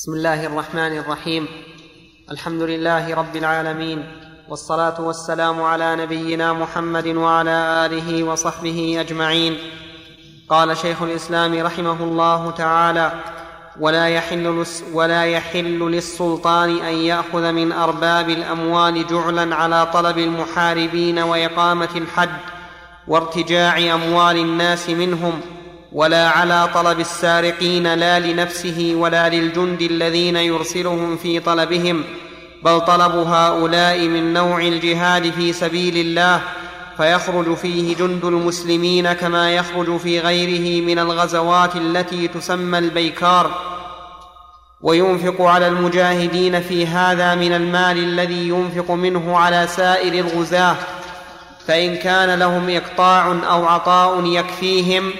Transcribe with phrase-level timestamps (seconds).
[0.00, 1.48] بسم الله الرحمن الرحيم.
[2.30, 4.04] الحمد لله رب العالمين
[4.48, 9.58] والصلاة والسلام على نبينا محمد وعلى آله وصحبه أجمعين.
[10.48, 13.12] قال شيخ الإسلام رحمه الله تعالى
[13.80, 21.94] ولا يحل, ولا يحل للسلطان أن يأخذ من أرباب الأموال جعلا على طلب المحاربين وإقامة
[21.96, 22.36] الحد
[23.08, 25.40] وارتجاع أموال الناس منهم
[25.92, 32.04] ولا على طلب السارقين لا لنفسه ولا للجند الذين يرسلهم في طلبهم
[32.64, 36.40] بل طلب هؤلاء من نوع الجهاد في سبيل الله
[36.96, 43.50] فيخرج فيه جند المسلمين كما يخرج في غيره من الغزوات التي تسمى البيكار.
[44.82, 50.76] وينفق على المجاهدين في هذا من المال الذي ينفق منه على سائر الغزاة
[51.66, 55.12] فإن كان لهم إقطاع أو عطاء يكفيهم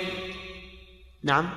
[1.23, 1.51] نعم.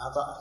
[0.00, 0.40] عطاء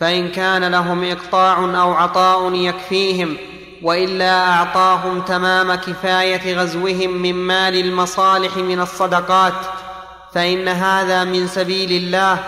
[0.00, 3.36] فإن كان لهم إقطاع أو عطاء يكفيهم
[3.82, 9.54] وإلا أعطاهم تمام كفاية غزوهم من مال المصالح من الصدقات
[10.32, 12.44] فإن هذا من سبيل الله.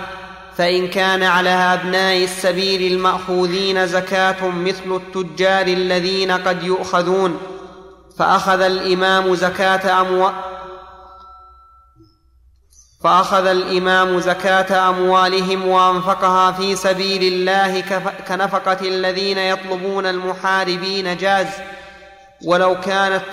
[0.56, 7.53] فإن كان على أبناء السبيل المأخوذين زكاة مثل التجار الذين قد يؤخذون.
[8.18, 10.34] فأخذ الإمام زكاة أموال
[13.02, 17.80] فأخذ الإمام زكاة أموالهم وأنفقها في سبيل الله
[18.28, 21.46] كنفقة الذين يطلبون المحاربين جاز.
[22.44, 23.24] ولو كانت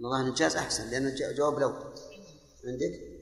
[0.00, 1.68] والله الجاز أحسن لأن جواب لو.
[2.66, 3.15] عندك؟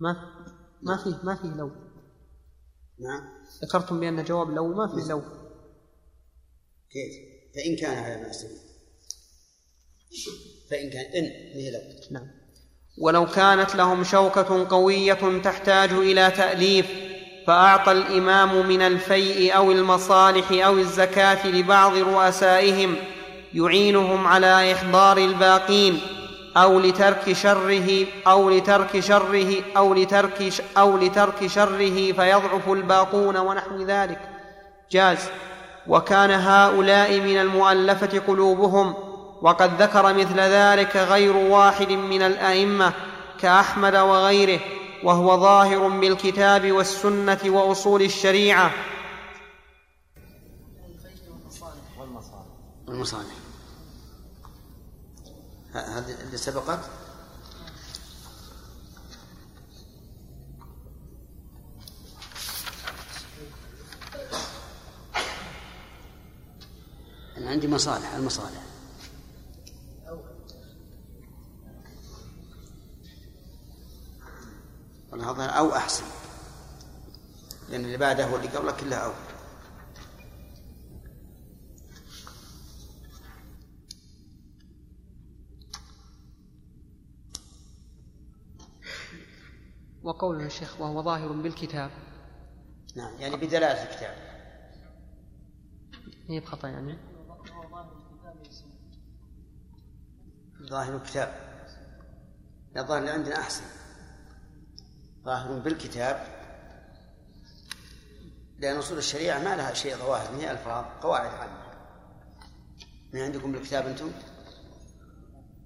[0.00, 0.16] ما
[0.82, 1.70] ما فيه ما فيه لو.
[3.00, 3.44] نعم.
[3.62, 5.22] ذكرتم بأن جواب لو ما فيه لو.
[6.90, 7.12] كيف؟
[7.54, 8.32] فإن كان على ما
[10.70, 11.80] فإن كان إن هي لو.
[12.10, 12.30] نعم.
[12.98, 16.86] ولو كانت لهم شوكة قوية تحتاج إلى تأليف
[17.46, 22.96] فأعطى الإمام من الفيء أو المصالح أو الزكاة لبعض رؤسائهم
[23.54, 26.00] يعينهم على إحضار الباقين
[26.56, 34.20] أو لترك شره أو لترك شره أو لترك أو لترك شره فيضعف الباقون ونحو ذلك.
[34.90, 35.18] جاز.
[35.86, 38.94] وكان هؤلاء من المؤلفة قلوبهم
[39.42, 42.92] وقد ذكر مثل ذلك غير واحد من الأئمة
[43.40, 44.60] كأحمد وغيره
[45.04, 48.70] وهو ظاهر بالكتاب والسنة وأصول الشريعة.
[52.88, 53.43] والمصالح
[55.74, 56.80] هذه اللي سبقت؟
[67.36, 68.62] أنا عندي مصالح المصالح.
[75.58, 76.04] أو أحسن.
[77.68, 79.12] لأن اللي بعده واللي قبله كلها أو.
[90.04, 91.90] وقوله الشيخ وهو ظاهر بالكتاب.
[92.96, 94.16] نعم يعني بدلالة الكتاب.
[96.28, 96.98] هي بخطأ يعني.
[100.70, 101.34] ظاهر الكتاب.
[102.74, 103.64] لا الظاهر اللي عندنا أحسن.
[105.24, 106.26] ظاهر بالكتاب.
[108.58, 111.64] لأن أصول الشريعة ما لها شيء ظواهر هي ألفاظ قواعد عامة.
[113.12, 114.12] من عندكم بالكتاب أنتم؟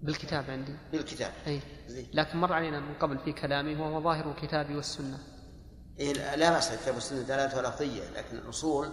[0.02, 0.74] بالكتاب عندي.
[0.92, 1.32] بالكتاب.
[1.46, 1.60] أي
[2.14, 5.18] لكن مر علينا من قبل في كلامه وهو ظاهر الكتاب والسنة.
[6.00, 8.88] إيه لا بأس الكتاب والسنة دلالة لفظية لكن الأصول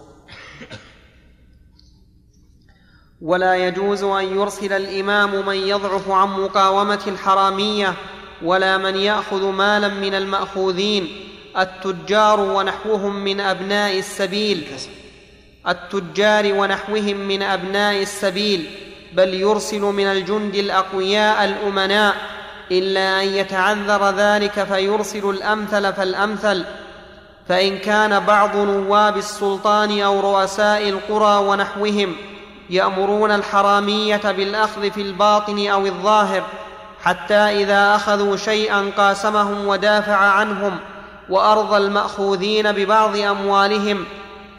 [3.20, 7.94] ولا يجوز أن يرسل الإمام من يضعف عن مقاومة الحرامية
[8.42, 11.22] ولا من يأخذ مالا من المأخوذين.
[11.58, 14.66] التجار ونحوهم من أبناء السبيل.
[15.68, 18.85] التجار ونحوهم من أبناء السبيل.
[19.16, 22.14] بل يرسل من الجند الأقوياء الأمناء.
[22.72, 26.64] إلا أن يتعذر ذلك فيرسل الأمثل فالأمثل.
[27.48, 32.16] فإن كان بعض نواب السلطان أو رؤساء القرى ونحوهم
[32.70, 36.42] يأمرون الحرامية بالأخذ في الباطن أو الظاهر
[37.02, 40.78] حتى إذا أخذوا شيئا قاسمهم ودافع عنهم
[41.28, 44.04] وأرضى المأخوذين ببعض أموالهم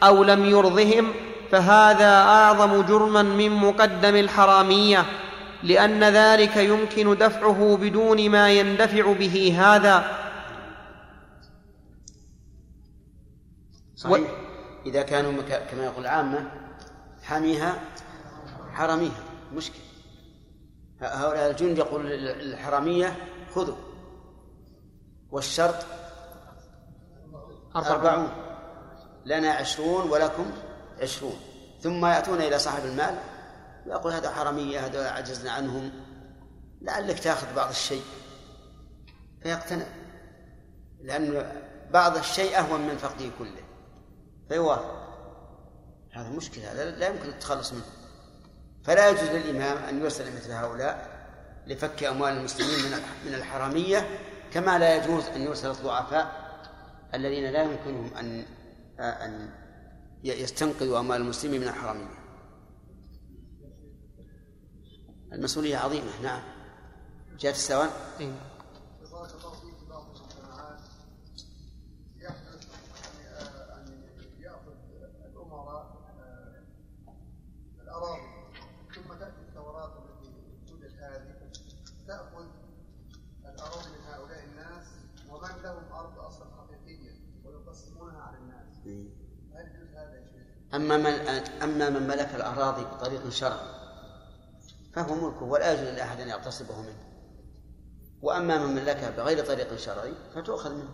[0.02, 1.12] أو لم يرضهم
[1.50, 5.04] فهذا أعظم جرما من مقدم الحرامية
[5.62, 10.18] لأن ذلك يمكن دفعه بدون ما يندفع به هذا.
[13.96, 14.30] صحيح.
[14.86, 16.50] إذا كانوا كما يقول العامة
[17.22, 17.80] حاميها
[18.72, 19.22] حرميها
[19.54, 19.78] مشكل.
[21.00, 23.16] هؤلاء الجند يقول الحرمية
[23.54, 23.76] خذوا.
[25.30, 25.86] والشرط
[27.76, 28.28] أربعون.
[29.24, 30.50] لنا عشرون ولكم
[31.02, 31.40] عشرون.
[31.80, 33.18] ثم يأتون إلى صاحب المال
[33.86, 35.90] ويقول هذا حرمية هذا عجزنا عنهم.
[36.82, 38.02] لعلك تأخذ بعض الشيء.
[39.42, 39.86] فيقتنع.
[41.02, 41.52] لأن
[41.90, 43.62] بعض الشيء أهون من فقده كله.
[44.48, 44.98] فيوافق.
[46.12, 46.72] هذا مشكلة.
[46.72, 47.84] هذا لا يمكن التخلص منه.
[48.84, 51.18] فلا يجوز للإمام أن يرسل مثل هؤلاء
[51.66, 54.06] لفك أموال المسلمين من من الحرامية
[54.52, 56.48] كما لا يجوز أن يرسل الضعفاء
[57.14, 58.44] الذين لا يمكنهم أن
[59.00, 59.50] أن
[60.24, 62.18] يستنقذوا أموال المسلمين من الحرامية
[65.32, 66.42] المسؤولية عظيمة نعم.
[67.38, 68.47] جاءت السؤال إيه.
[90.88, 91.28] أما من
[91.62, 93.78] أما من ملك الأراضي بطريق شرعي
[94.92, 97.08] فهو ملكه ولا يجوز لأحد أن يغتصبه منه.
[98.22, 100.90] وأما من ملكها بغير طريق شرعي فتؤخذ منه.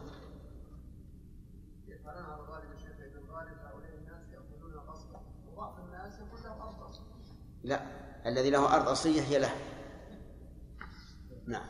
[7.62, 7.80] لا
[8.26, 9.54] الذي له أرض أصلية هي له.
[11.46, 11.66] نعم.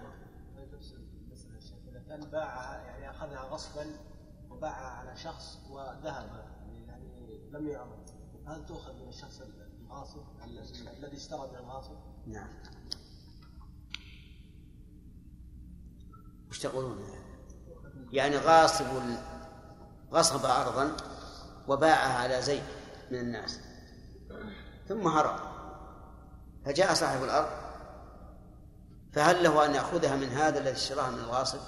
[2.08, 3.86] كان باعها يعني أخذها غصبا
[4.50, 6.44] وباعها على شخص وذهب
[7.50, 8.03] لم يعرض.
[8.46, 9.40] هل تؤخذ من الشخص
[9.90, 10.20] الغاصب
[10.98, 11.96] الذي اشترى من الغاصب؟
[12.26, 12.48] نعم
[16.50, 17.04] وش تقولون؟
[18.12, 18.86] يعني غاصب
[20.12, 20.96] غصب أرضا
[21.68, 22.62] وباعها على زيد
[23.10, 23.60] من الناس
[24.88, 25.40] ثم هرب
[26.64, 27.64] فجاء صاحب الأرض
[29.12, 31.60] فهل له أن يأخذها من هذا الذي اشتراها من الغاصب؟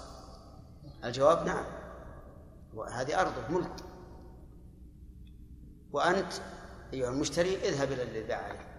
[1.05, 1.65] الجواب نعم
[2.75, 3.77] وهذه أرضه ملك
[5.93, 6.33] وأنت
[6.93, 8.77] أيها المشتري اذهب إلى الذي باع عليك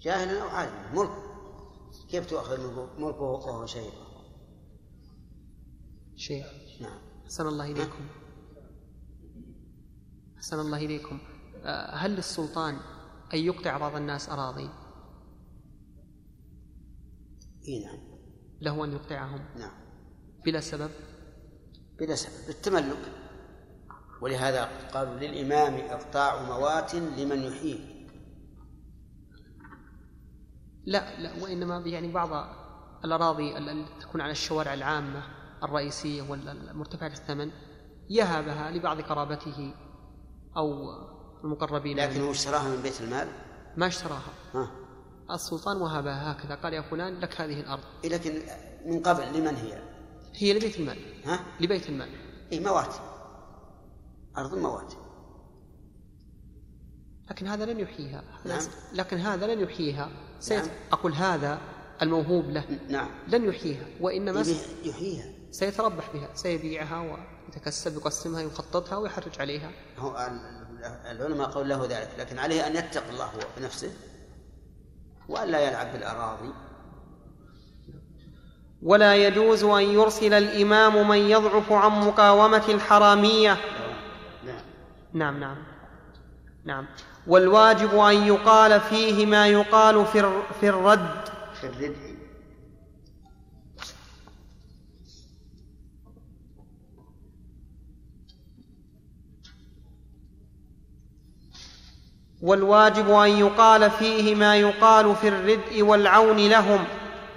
[0.00, 1.10] جاهلا أو عالما ملك.
[2.08, 2.60] كيف تؤخذ
[2.98, 3.92] ملكه؟ وهو شيء
[6.16, 6.46] شيخ.
[6.80, 6.98] نعم.
[7.24, 8.08] أحسن الله إليكم.
[10.36, 11.18] أحسن الله إليكم.
[11.64, 12.74] آه، هل للسلطان
[13.34, 14.70] أن يقطع بعض الناس أراضي؟
[17.68, 17.98] إي نعم.
[18.60, 19.58] له أن يقطعهم.
[19.58, 19.80] نعم.
[20.44, 20.90] بلا سبب؟
[21.98, 22.46] بلا سبب.
[22.46, 23.19] بالتملك.
[24.20, 27.78] ولهذا قالوا للإمام إقطاع موات لمن يحييه
[30.86, 32.28] لا لا وإنما يعني بعض
[33.04, 35.22] الأراضي التي تكون على الشوارع العامة
[35.62, 37.50] الرئيسية والمرتفعة الثمن
[38.10, 39.74] يهبها لبعض قرابته
[40.56, 40.84] أو
[41.44, 43.28] المقربين لكن هو اشتراها من بيت المال؟
[43.76, 44.32] ما اشتراها.
[44.54, 44.70] ها.
[45.30, 47.82] السلطان وهبها هكذا قال يا فلان لك هذه الأرض.
[48.04, 48.42] لكن
[48.86, 49.82] من قبل لمن هي؟
[50.34, 50.98] هي لبيت المال.
[51.24, 52.08] ها؟ لبيت المال.
[52.52, 52.94] اي موات.
[54.38, 54.94] أرض موات
[57.30, 58.22] لكن هذا لن يحييها.
[58.44, 58.60] نعم.
[58.92, 60.10] لكن هذا لن يحييها.
[60.40, 60.64] سيت...
[60.64, 60.74] نعم.
[60.92, 61.58] أقول هذا
[62.02, 62.64] الموهوب له.
[62.88, 63.08] نعم.
[63.28, 63.86] لن يحييها.
[64.00, 64.44] وإنما
[64.84, 65.24] يحييها.
[65.50, 66.28] سيتربح بها.
[66.34, 67.18] سيبيعها
[67.48, 69.70] ويتكسب يقسمها يخططها ويحرج عليها.
[69.98, 70.30] هو
[71.10, 72.10] العلماء قول له ذلك.
[72.18, 73.92] لكن عليه أن يتق الله هو بنفسه
[75.28, 76.52] وأن لا يلعب بالأراضي
[78.82, 83.56] ولا يجوز أن يرسل الإمام من يضعف عن مقاومة الحرامية.
[85.12, 85.56] نعم نعم.
[86.64, 86.86] نعم.
[87.26, 91.28] والواجب أن يقال فيه ما يقال في في الرد.
[91.60, 91.96] في الرد
[102.42, 106.84] والواجب أن يقال فيه ما يقال في الردء والعون لهم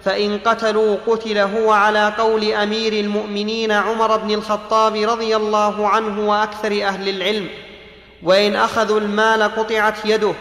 [0.03, 6.87] فإن قتلوا قتل هو على قول أمير المؤمنين عمر بن الخطاب رضي الله عنه وأكثر
[6.87, 7.49] أهل العلم.
[8.23, 10.33] وإن أخذوا المال قطعت يده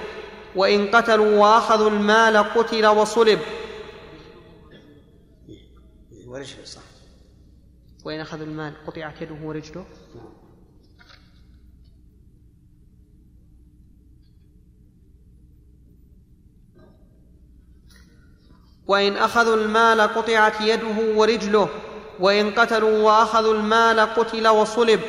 [0.56, 3.38] وإن قتلوا وأخذوا المال قتل وصلب.
[8.04, 9.84] وإن أخذوا المال قطعت يده ورجله.
[18.86, 21.68] وإن أخذوا المال قطعت يده ورجله
[22.20, 25.00] وإن قتلوا وأخذوا المال قتل وصلب.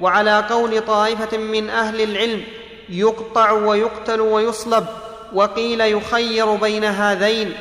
[0.00, 2.44] وعلى قول طائفة من أهل العلم
[2.88, 4.86] يقطع ويقتل ويصلب
[5.34, 7.54] وقيل يخير بين هذين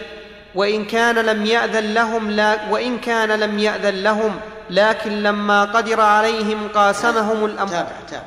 [0.55, 6.67] وإن كان لم يأذن لهم لا وإن كان لم يأذن لهم لكن لما قدر عليهم
[6.67, 7.69] قاسمهم الأمر.
[7.69, 8.25] تابع تابع.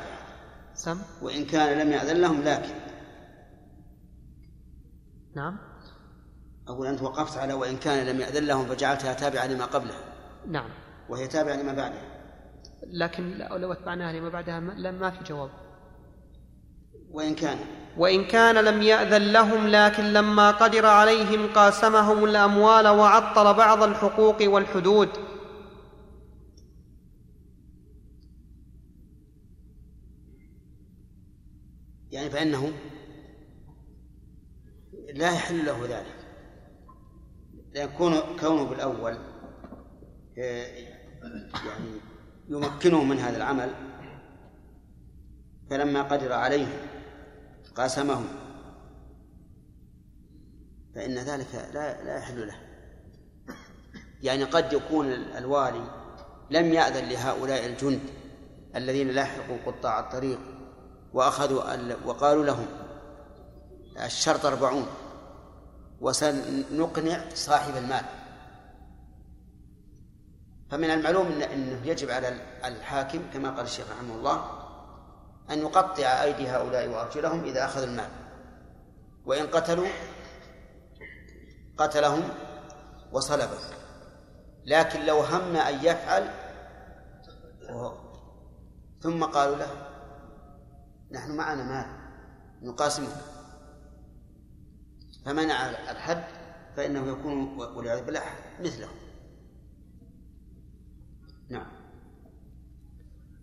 [0.75, 2.73] سم؟ وإن كان لم يأذن لهم لكن.
[5.35, 5.57] نعم.
[6.67, 9.99] أقول أنت وقفت على وإن كان لم يأذن لهم فجعلتها تابعة لما قبلها.
[10.47, 10.69] نعم.
[11.09, 12.14] وهي تابعة لما بعدها.
[12.83, 15.49] لكن لو اتبعناها لما بعدها ما- في جواب.
[17.11, 17.57] وإن كان.
[17.97, 25.09] وإن كان لم يأذن لهم لكن لما قدر عليهم قاسمهم الأموال وعطل بعض الحقوق والحدود.
[32.11, 32.71] يعني فإنه
[35.13, 36.15] لا يحل له ذلك.
[37.73, 39.17] لأن كونه كونه بالأول
[40.37, 40.65] آه،
[41.67, 41.89] يعني
[42.49, 43.69] يمكنه من هذا العمل
[45.69, 46.67] فلما قدر عليه
[47.75, 48.21] قاسمه
[50.95, 52.55] فإن ذلك لا لا يحل له.
[54.21, 55.83] يعني قد يكون الوالي
[56.51, 57.99] لم يأذن لهؤلاء الجند
[58.75, 60.39] الذين لاحقوا قطاع الطريق
[61.13, 62.65] وأخذوا ال- وقالوا لهم
[64.05, 64.85] الشرط أربعون
[66.01, 68.05] وسنقنع صاحب المال.
[70.71, 72.29] فمن المعلوم إن- أنه يجب على
[72.65, 74.61] الحاكم كما قال الشيخ رحمه الله
[75.49, 78.09] أن يقطع أيدي هؤلاء وأرجلهم إذا أخذوا المال.
[79.25, 79.87] وإن قتلوا
[81.77, 82.23] قتلهم
[83.11, 83.59] وصلبهم.
[84.65, 86.29] لكن لو هم أن يفعل
[89.01, 89.71] ثم قالوا له
[91.11, 91.87] نحن معنا مال
[92.69, 93.15] نقاسمه
[95.25, 96.23] فمنع الحد
[96.77, 98.21] فإنه يكون والعياذ بالله
[98.59, 98.87] مثله
[101.49, 101.71] نعم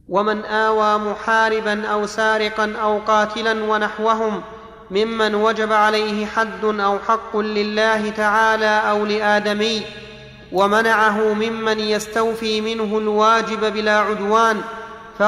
[0.08, 4.42] ومن آوى محاربا أو سارقا أو قاتلا ونحوهم
[4.90, 9.82] ممن وجب عليه حد أو حق لله تعالى أو لآدمي
[10.52, 14.60] ومنعه ممن يستوفي منه الواجب بلا عدوان.
[15.18, 15.22] ف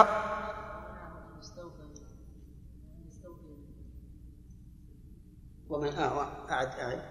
[5.70, 7.02] ومن آوى أعد أعد.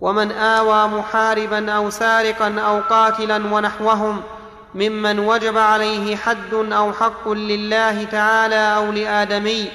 [0.00, 4.22] ومن آوى محاربا أو سارقا أو قاتلا ونحوهم
[4.78, 9.68] ممن وجب عليه حد أو حق لله تعالى أو لآدمي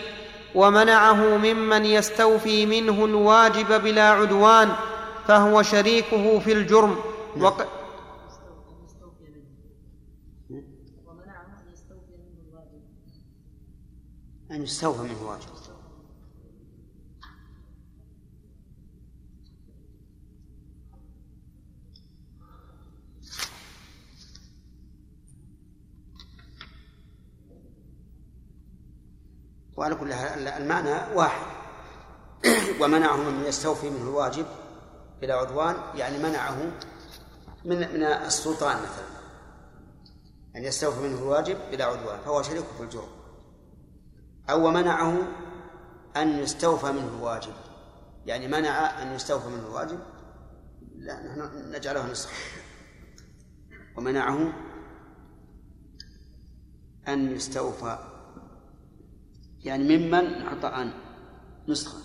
[0.56, 4.70] ومنعه ممن يستوفي منه الواجب بلا عدوان
[5.28, 6.96] فهو شريكه في الجرم.
[7.38, 7.62] وق...
[14.52, 15.63] أن يستوفى منه واجب
[29.78, 31.46] وعلى كل حال المعنى واحد.
[32.82, 34.46] ومنعه من يستوفي منه الواجب
[35.22, 36.72] بلا عدوان يعني منعه
[37.66, 39.14] من من السلطان مثلا.
[40.56, 43.10] أن يستوفي منه الواجب بلا عدوان فهو شريك في الجرم
[44.50, 45.18] أو منعه
[46.18, 47.54] أن يستوفى منه الواجب.
[48.26, 50.00] يعني منع أن يستوفى منه الواجب
[50.98, 52.30] لا نحن نجعله نسخ
[53.98, 54.54] ومنعه
[57.08, 58.13] أن يستوفى
[59.64, 60.94] يعني ممن عطاء
[61.68, 61.98] نسخة.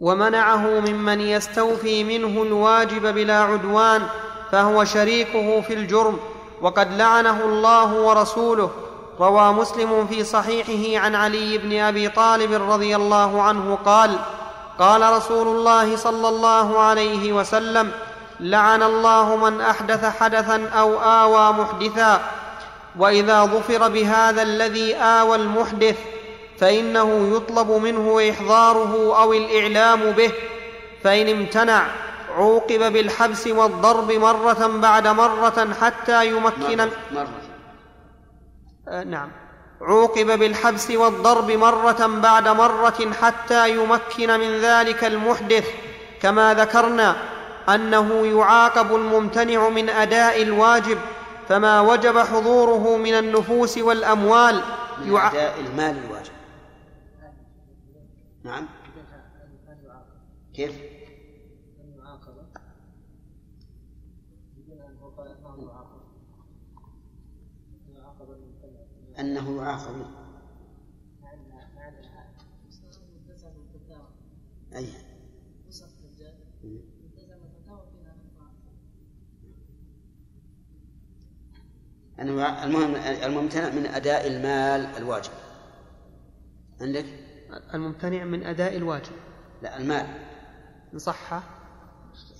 [0.00, 4.02] ومنعه ممن يستوفي منه الواجب بلا عدوان
[4.50, 6.18] فهو شريكه في الجرم
[6.62, 8.70] وقد لعنه الله ورسوله.
[9.20, 14.18] روى مسلم في صحيحه عن علي بن أبي طالب رضي الله عنه قال
[14.78, 17.90] قال رسول الله صلى الله عليه وسلم
[18.40, 22.20] لعن الله من أحدث حدثا أو آوى محدثا
[22.98, 25.98] وإذا ظفر بهذا الذي آوى المحدث
[26.58, 30.32] فإنه يطلب منه إحضاره أو الإعلام به
[31.04, 31.86] فإن امتنع
[32.36, 37.28] عوقب بالحبس والضرب مرة بعد مرة حتى يمكن مرة, مرة.
[38.88, 39.30] آه، نعم
[39.80, 45.68] عوقب بالحبس والضرب مرة بعد مرة حتى يمكن من ذلك المحدث
[46.22, 47.16] كما ذكرنا
[47.68, 50.98] أنه يعاقب الممتنع من أداء الواجب
[51.48, 54.62] فما وجب حضوره من النفوس والأموال
[54.98, 55.28] من يع...
[55.28, 56.32] أداء المال الواجب
[58.44, 58.66] نعم
[60.56, 60.89] كيف؟
[69.20, 70.06] أنه يعاقب
[74.74, 74.88] أي.
[82.20, 85.32] أنه المهم الممتنع من أداء المال الواجب.
[86.80, 87.04] عندك؟
[87.74, 89.12] الممتنع من أداء الواجب.
[89.62, 90.06] لا المال.
[90.92, 90.98] إن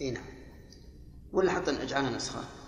[0.00, 0.24] إي نعم.
[1.32, 2.59] ولا حتى اجعلها نسخة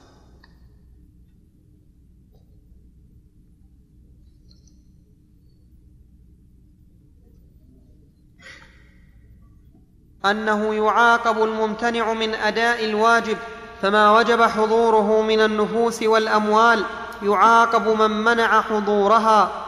[10.25, 13.39] أنه يعاقب الممتنع من أداء الواجب
[13.83, 16.85] فما وجب حضوره من النفوس والأموال
[17.23, 19.67] يعاقب من منع حضورها.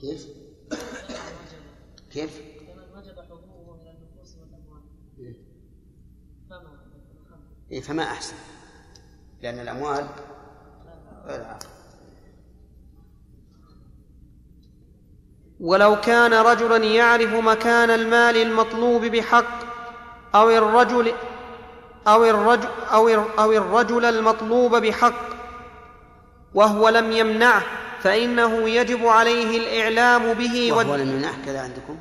[0.00, 0.26] كيف؟
[2.12, 2.40] كيف؟
[7.70, 8.36] إيه فما أحسن
[9.42, 10.06] لأن الأموال
[11.24, 11.73] غير عاقل
[15.60, 19.64] ولو كان رجلا يعرف مكان المال المطلوب بحق
[20.34, 21.12] أو الرجل
[22.06, 23.08] أو الرجل أو,
[23.38, 25.34] أو الرجل المطلوب بحق
[26.54, 27.62] وهو لم يمنعه
[28.00, 31.96] فإنه يجب عليه الإعلام به وهو لم يمنعه كذا عندكم؟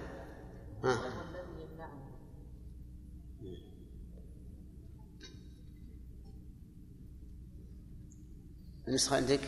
[0.83, 0.97] ها.
[8.87, 9.39] النسخة عندك؟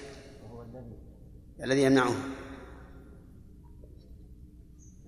[1.63, 2.15] الذي يمنعه.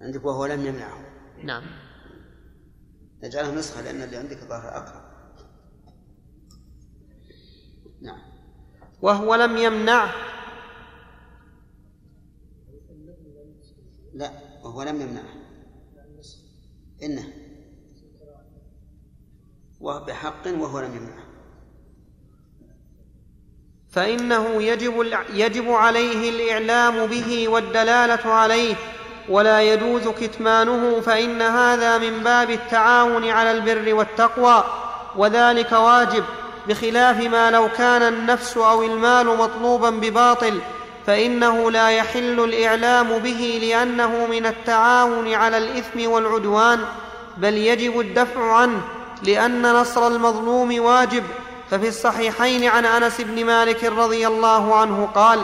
[0.01, 1.05] عندك وهو لم يمنعه.
[1.43, 1.63] نعم.
[3.23, 5.07] نجعلها نسخة لأن اللي عندك ظاهر أقرب.
[8.01, 8.19] نعم.
[9.01, 10.13] وهو لم يمنعه
[14.13, 14.31] لا
[14.63, 15.33] وهو لم يمنعه.
[17.03, 17.33] إنه.
[19.79, 21.27] وبحق وهو لم يمنعه.
[23.89, 24.93] فإنه يجب
[25.33, 28.75] يجب عليه الإعلام به والدلالة عليه.
[29.29, 34.63] ولا يجوز كتمانه فإن هذا من باب التعاون على البر والتقوى
[35.15, 36.23] وذلك واجب
[36.67, 40.59] بخلاف ما لو كان النفس أو المال مطلوبا بباطل
[41.07, 46.79] فإنه لا يحل الإعلام به لأنه من التعاون على الإثم والعدوان
[47.37, 48.81] بل يجب الدفع عنه
[49.23, 51.23] لأن نصر المظلوم واجب.
[51.71, 55.39] ففي الصحيحين عن أنس بن مالك رضي الله عنه قال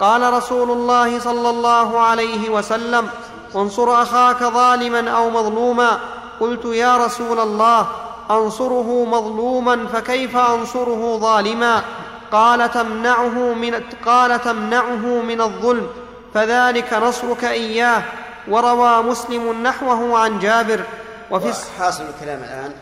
[0.00, 3.08] قال رسول الله صلى الله عليه وسلم
[3.56, 6.00] انصر أخاك ظالما أو مظلوما.
[6.40, 7.86] قلت يا رسول الله
[8.30, 11.82] أنصره مظلوما فكيف أنصره ظالما؟
[12.32, 13.74] قال تمنعه من
[14.06, 15.88] قال تمنعه من الظلم
[16.34, 18.02] فذلك نصرك إياه.
[18.48, 20.84] وروى مسلم نحوه عن جابر.
[21.30, 22.72] وفي حاصل الكلام الآن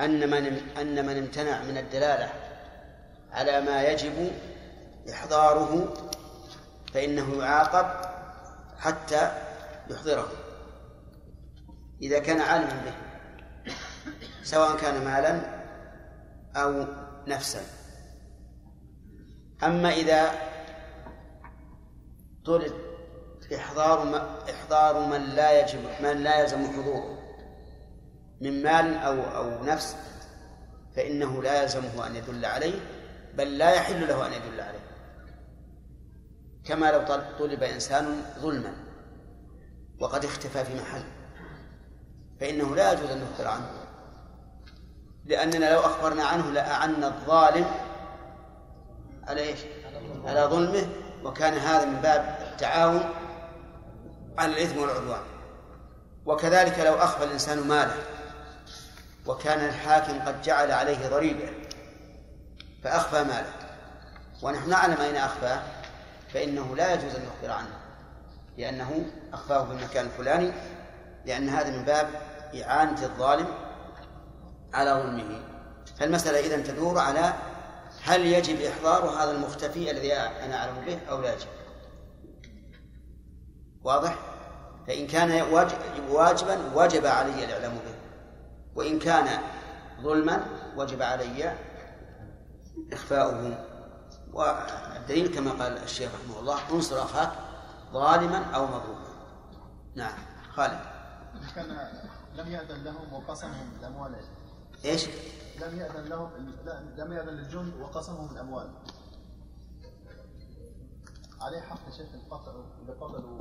[0.00, 2.28] أن من أن من امتنع من الدلالة
[3.32, 4.32] على ما يجب
[5.12, 5.88] إحضاره
[6.94, 7.86] فإنه يعاقب
[8.78, 9.32] حتى
[9.90, 10.28] يحضره
[12.02, 12.94] إذا كان عالما به
[14.42, 15.40] سواء كان مالا
[16.56, 16.86] أو
[17.26, 17.60] نفسا.
[19.62, 20.30] أما إذا
[22.44, 22.72] طلب
[23.54, 27.18] إحضار إحضار من لا يجب من لا يلزم حضوره
[28.40, 29.96] من مال أو أو نفس
[30.96, 32.80] فإنه لا يلزمه أن يدل عليه
[33.34, 34.83] بل لا يحل له أن يدل عليه.
[36.64, 37.02] كما لو
[37.38, 38.72] طلب إنسان ظلما
[40.00, 41.04] وقد اختفى في محل.
[42.40, 43.70] فإنه لا يجوز أن نخبر عنه.
[45.24, 47.66] لأننا لو أخبرنا عنه لأعنا الظالم
[49.24, 49.58] على إيش؟
[50.24, 50.88] على ظلمه
[51.24, 53.04] وكان هذا من باب التعاون
[54.38, 55.22] على الإثم والعدوان.
[56.26, 57.96] وكذلك لو أخفى الإنسان ماله
[59.26, 61.48] وكان الحاكم قد جعل عليه ضريبة
[62.84, 63.52] فأخفى ماله.
[64.42, 65.62] ونحن نعلم أين أخفاه.
[66.34, 67.70] فإنه لا يجوز أن نخبر عنه
[68.58, 70.52] لأنه أخفاه في المكان الفلاني
[71.26, 72.08] لأن هذا من باب
[72.62, 73.46] إعانة الظالم
[74.72, 75.40] على ظلمه.
[75.98, 77.32] فالمسألة إذن تدور على
[78.02, 81.46] هل يجب إحضار هذا المختفي الذي أنا أعلم به أو لا يجب.
[83.82, 84.18] واضح؟
[84.86, 85.42] فإن كان
[86.10, 87.94] واجبا وجب علي الإعلام به
[88.74, 89.40] وإن كان
[90.02, 91.52] ظلما وجب علي
[92.92, 93.73] إخفاؤه.
[94.34, 97.32] والدليل كما قال الشيخ رحمه الله انصر أخاك
[97.92, 99.08] ظالما أو مظلوما.
[99.94, 100.18] نعم
[100.54, 100.80] خالد.
[101.54, 101.78] كان
[102.34, 104.16] لم يأذن لهم وقسمهم الأموال.
[104.84, 105.06] إيش؟
[105.60, 106.30] لم يأذن لهم
[106.96, 108.70] لم يأذن للجند وقسمهم الأموال.
[111.40, 112.52] عليه حق شيخ القطع
[112.84, 113.38] إذا قتلوا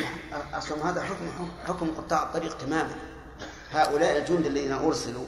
[0.00, 2.94] نعم أصلا هذا حكم حكم قطاع الطريق تماما.
[3.70, 5.26] هؤلاء الجند الذين أرسلوا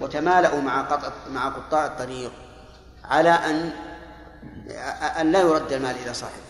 [0.00, 2.32] وتمالؤوا مع قطع مع قطاع الطريق.
[3.10, 3.72] على أن
[5.20, 6.42] أن لا يرد المال إلى صاحبه.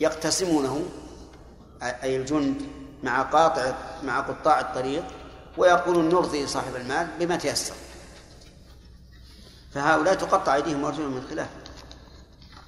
[0.00, 0.82] يقتسمونه
[1.82, 2.62] أي الجند
[3.02, 5.04] مع قاطع مع قطاع الطريق
[5.58, 7.74] ويقولون نرضي صاحب المال بما تيسر.
[9.72, 11.48] فهؤلاء تقطع أيديهم وأرجلهم من خلاف.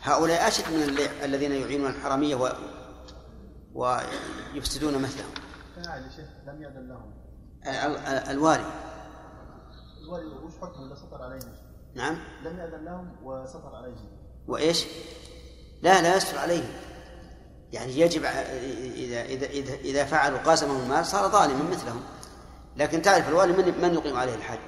[0.02, 2.52] هؤلاء أشد من اللي- الذين يعينون الحرمية و...
[3.74, 5.30] ويفسدون مثلهم.
[6.46, 7.12] لم يأذن لهم.
[7.66, 8.64] ال- ال- الوالي
[10.04, 11.52] الولي وش حكم اذا سطر عليهم؟
[11.94, 12.18] نعم.
[12.44, 14.08] لم يأذن لهم وسطر عليهم.
[14.48, 14.86] وإيش؟
[15.82, 16.70] لا لا يستر عليهم.
[17.72, 22.02] يعني يجب إذا إذا إذا, إذا فعلوا قاسمهم المال صار ظالما مثلهم.
[22.76, 24.58] لكن تعرف الوالي من من يقيم عليه الحد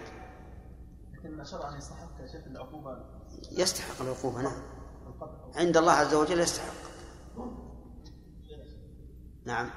[1.13, 3.05] لكن شرعا يستحق يا شيخ العقوبة.
[3.53, 4.63] يستحق العقوبة نعم.
[5.55, 6.85] عند الله عز وجل يستحق.
[9.47, 9.71] نعم.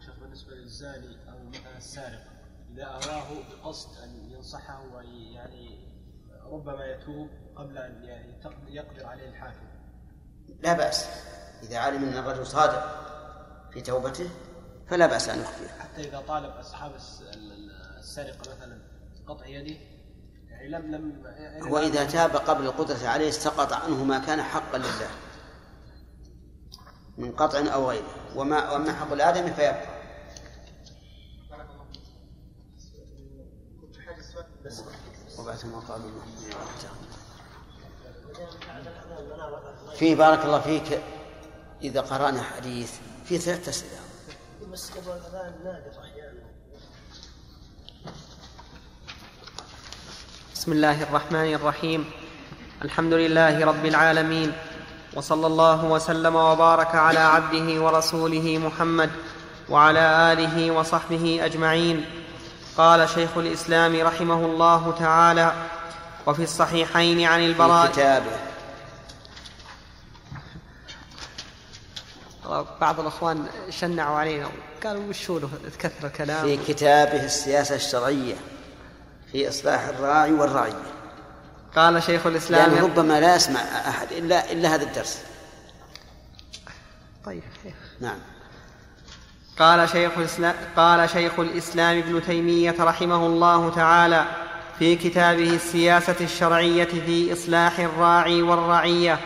[0.00, 2.20] شيخ بالنسبة للزاني أو مثلا السارق
[2.72, 5.83] إذا أراه بقصد أن ينصحه ويعني
[6.54, 8.34] ربما يتوب قبل أن يعني
[8.68, 9.66] يقدر عليه الحاكم
[10.62, 11.06] لا بأس.
[11.62, 12.84] إذا علم أن الرجل صادق
[13.72, 14.30] في توبته
[14.88, 18.78] فلا بأس أن يخفيه حتى إذا طالب أصحاب الس- ال- ال- السرقة مثلا
[19.26, 19.76] قطع يده
[20.48, 25.10] يعني لم لم يعني وإذا تاب قبل القدرة عليه سقط عنه ما كان حقا لله
[27.18, 28.14] من قطع أو غيره.
[28.36, 29.94] وما وأما حق الآدمي فيبقى.
[34.70, 35.03] وبعث
[35.38, 36.10] ما قالوا
[39.98, 41.00] في بارك الله فيك
[41.82, 42.92] إذا قرأنا حديث
[43.24, 44.00] في ثلاث أسئلة.
[44.72, 46.44] بس قبل الأذان نادر أحيانا
[50.54, 52.10] بسم الله الرحمن الرحيم.
[52.82, 54.52] الحمد لله رب العالمين
[55.16, 59.10] وصلى الله وسلم وبارك على عبده ورسوله محمد
[59.68, 62.23] وعلى آله وصحبه أجمعين.
[62.76, 65.52] قال شيخ الإسلام رحمه الله تعالى
[66.26, 67.92] وفي الصحيحين عن في البراء.
[67.92, 68.36] كتابه.
[72.80, 74.48] بعض الأخوان شنعوا علينا.
[74.84, 78.34] قالوا وشو له كثر كلام في كتابه السياسة الشرعية
[79.32, 80.82] في إصلاح الراعي والرعية
[81.76, 85.18] قال شيخ الإسلام لأنه ربما لا يسمع أحد إلا إلا هذا الدرس.
[87.24, 87.42] طيب
[88.00, 88.18] نعم.
[89.58, 90.10] قال شيخ
[90.76, 94.24] قال شيخ الإسلام ابن تيمية رحمه الله تعالى
[94.78, 99.18] في كتابه السياسة الشرعية في إصلاح الراعي والرعية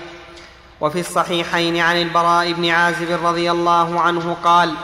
[0.81, 4.75] وفي الصحيحين عن البراء بن عازب رضي الله عنه قال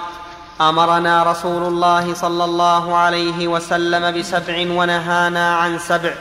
[0.61, 6.15] أمرنا رسول الله صلى الله عليه وسلم بسبع ونهانا عن سبع.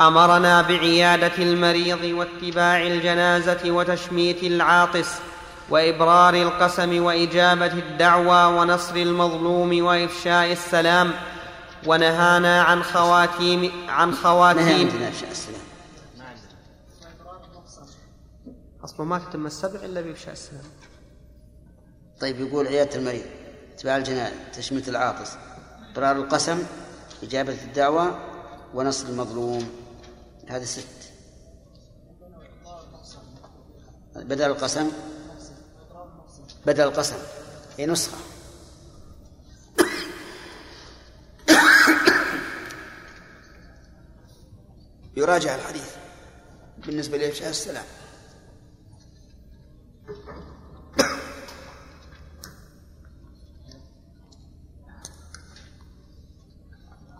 [0.00, 5.10] أمرنا بعيادة المريض واتباع الجنازة وتشميت العاطس.
[5.72, 11.12] وإبرار القسم وإجابة الدعوى ونصر المظلوم وإفشاء السلام
[11.86, 15.12] ونهانا عن خواتيم عن خواتيم.
[18.84, 20.64] أصلا ما تتم السبع إلا بإفشاء السلام.
[22.20, 23.24] طيب يقول عيادة المريض
[23.74, 25.36] اتباع الجنائز تشميت العاطس.
[25.92, 26.62] إقرار القسم
[27.22, 28.18] إجابة الدعوة
[28.74, 29.70] ونصر المظلوم.
[30.48, 31.12] هذه ست.
[34.16, 34.90] بدل القسم؟
[36.66, 37.16] بدل القسم
[37.78, 38.16] هي نسخة.
[45.16, 45.96] يراجع الحديث
[46.78, 47.84] بالنسبة لإفشاء السلام.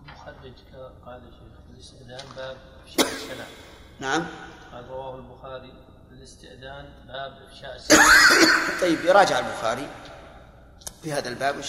[0.06, 0.52] مخرج
[1.06, 1.22] قال
[1.70, 2.56] الاستئذان باب
[2.98, 3.48] السلام.
[4.00, 4.26] نعم.
[4.72, 5.91] قال رواه البخاري.
[6.22, 8.06] الاستئذان باب إفشاء السلام
[8.80, 9.88] طيب يراجع البخاري
[11.02, 11.66] في هذا الباب وش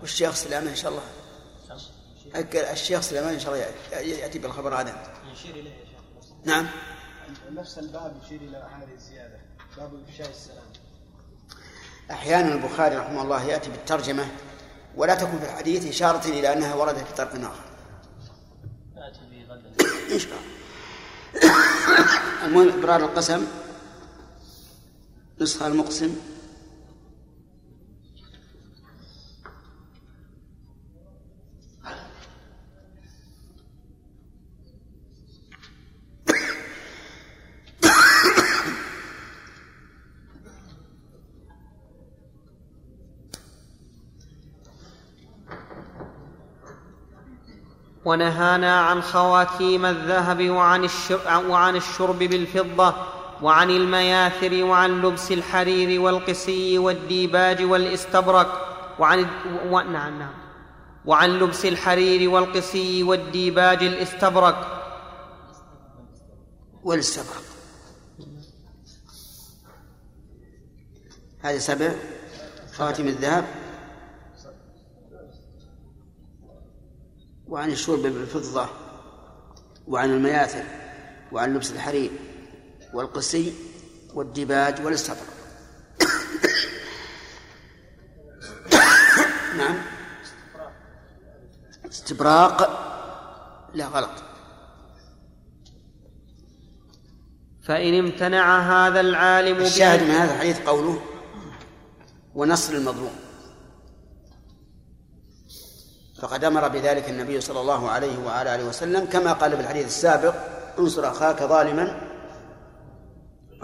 [0.00, 1.02] والشيخ سليمان إن شاء الله.
[2.34, 4.94] أك- الشيخ سليمان إن شاء الله يأتي- يأتي بالخبر هذا.
[5.32, 6.28] يشير إليه يا شيخ.
[6.44, 6.66] نعم.
[7.50, 9.38] نفس الباب يشير إلى هذه الزيادة
[9.76, 10.64] باب إفشاء السلام.
[12.10, 14.26] أحيانا البخاري رحمه الله يأتي بالترجمة
[14.96, 17.64] ولا تكون في الحديث إشارة إلى أنها وردت في طرف آخر.
[18.96, 21.54] يأتي به غدا ان شاء الله
[22.44, 23.46] المهم ابرار القسم.
[25.40, 26.16] نسخه المقسم.
[48.04, 50.50] ونهانا عن خواتيم الذهب
[51.48, 53.13] وعن الشرب بالفضة.
[53.42, 59.26] وعن المياثر وعن لبس الحرير والقسي والديباج والاستبرق وعن
[59.70, 59.80] و...
[59.80, 60.34] نعم نعم.
[61.04, 64.80] وعن لبس الحرير والقسي والديباج الاستبرق.
[66.84, 67.42] والاستبرق.
[71.40, 71.94] هذه سبع.
[72.72, 73.44] خواتم الذهب.
[77.48, 78.68] وعن الشرب بالفضة.
[79.86, 80.64] وعن المياثر.
[81.32, 82.10] وعن لبس الحرير.
[82.94, 83.52] والقسي
[84.14, 85.34] والدباج والاستطرق.
[89.58, 89.76] نعم.
[91.90, 92.84] استبراق.
[93.74, 94.10] لا غلط.
[97.62, 101.00] فإن امتنع هذا العالم الشاهد من هذا الحديث قوله
[102.34, 103.16] ونصر المظلوم.
[106.22, 110.34] فقد أمر بذلك النبي صلى الله عليه وعلى آله وسلم كما قال في الحديث السابق
[110.78, 112.13] انصر أخاك ظالما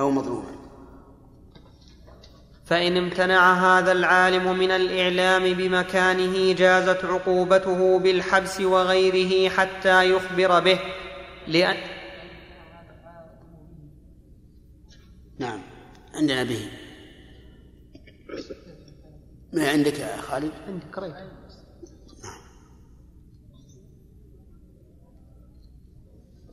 [0.01, 0.61] أو مظلوما
[2.71, 10.79] فإن امتنع هذا العالم من الإعلام بمكانه جازت عقوبته بالحبس وغيره حتى يخبر به.
[11.47, 11.77] لأن
[15.39, 15.61] نعم.
[16.15, 16.69] عندنا به
[19.53, 21.15] ما عندك يا خالد؟ عندي قريب.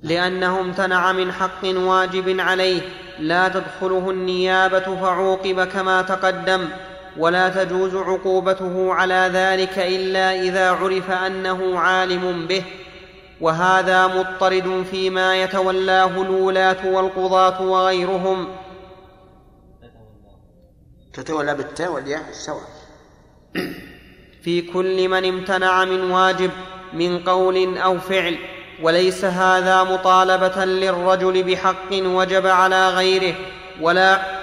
[0.01, 3.06] لأنه امتنع من حق واجب عليه.
[3.19, 6.69] لا تدخله النيابة فعوقب كما تقدم
[7.17, 12.63] ولا تجوز عقوبته على ذلك إلا إذا عرف أنه عالم به.
[13.41, 18.47] وهذا مضطرد فيما يتولاه الولاة والقضاة وغيرهم.
[21.13, 22.67] تتولى بالتاء والياء سواء
[24.41, 26.51] في كل من امتنع من واجب
[26.93, 28.37] من قول أو فعل.
[28.81, 33.35] وليس هذا مطالبة للرجل بحق وجب على غيره
[33.81, 34.37] ولا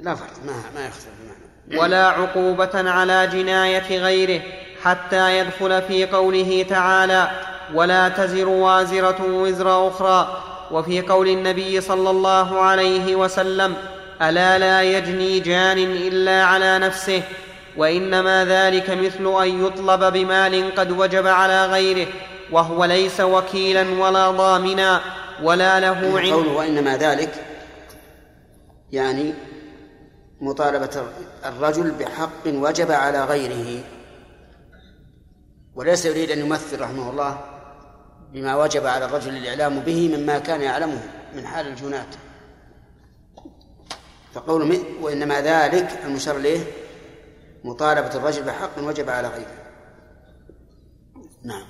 [0.00, 4.42] لا فرق ما ما يختلف المعنى ولا عقوبة على جناية غيره
[4.82, 7.30] حتى يدخل في قوله تعالى
[7.74, 13.74] ولا تزر وازرة وزر أخرى وفي قول النبي صلى الله عليه وسلم
[14.22, 17.22] ألا لا يجني جان إلا على نفسه
[17.76, 22.06] وإنما ذلك مثل أن يطلب بمال قد وجب على غيره
[22.52, 25.00] وهو ليس وكيلا ولا ضامنا
[25.42, 27.44] ولا له عند قوله وإنما ذلك
[28.92, 29.34] يعني
[30.40, 31.02] مطالبة
[31.44, 33.84] الرجل بحق وجب على غيره.
[35.74, 37.38] وليس يريد أن يمثل رحمه الله
[38.32, 41.02] بما وجب على الرجل الإعلام به مما كان يعلمه
[41.34, 42.14] من حال الجنات.
[44.34, 46.60] فقوله وإنما ذلك المشار إليه
[47.64, 49.60] مطالبة الرجل بحق وجب على غيره.
[51.44, 51.64] نعم.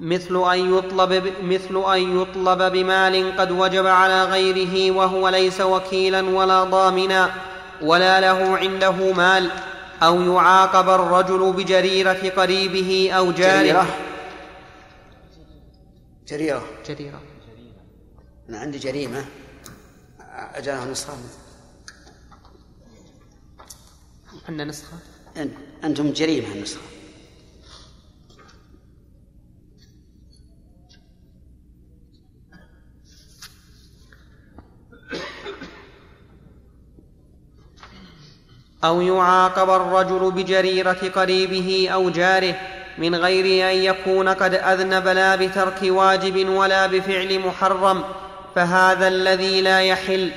[0.00, 1.44] مثل أن يطلب ب...
[1.44, 7.34] مثل أن يطلب بمال قد وجب على غيره وهو ليس وكيلا ولا ضامنا
[7.82, 9.50] ولا له عنده مال
[10.02, 13.62] أو يعاقب الرجل بجريرة قريبه أو جاره.
[13.62, 13.86] جريرة؟
[16.28, 16.62] جريرة.
[16.86, 17.20] جريرة.
[18.48, 19.24] أنا عندي جريمة.
[20.30, 21.12] أجاها نسخة.
[24.48, 24.98] عندنا نسخة؟
[25.84, 26.80] أنتم جريمة النسخة
[38.84, 42.54] أو يعاقب الرجل بجريرة قريبه أو جاره
[42.98, 48.04] من غير أن يكون قد أذنب لا بترك واجب ولا بفعل محرم
[48.54, 50.30] فهذا الذي لا يحل.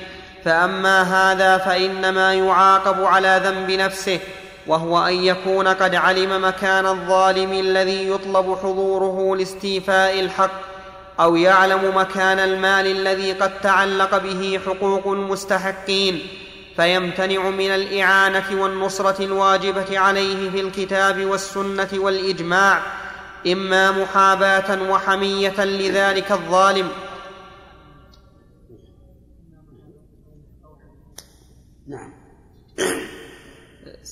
[0.44, 4.20] فأما هذا فإنما يعاقب على ذنب نفسه
[4.66, 10.60] وهو أن يكون قد علم مكان الظالم الذي يطلب حضوره لاستيفاء الحق
[11.20, 16.26] أو يعلم مكان المال الذي قد تعلق به حقوق المستحقين
[16.76, 22.82] فيمتنع من الإعانة والنصرة الواجبة عليه في الكتاب والسنة والإجماع
[23.46, 26.88] إما محاباة وحمية لذلك الظالم.
[31.86, 32.12] نعم.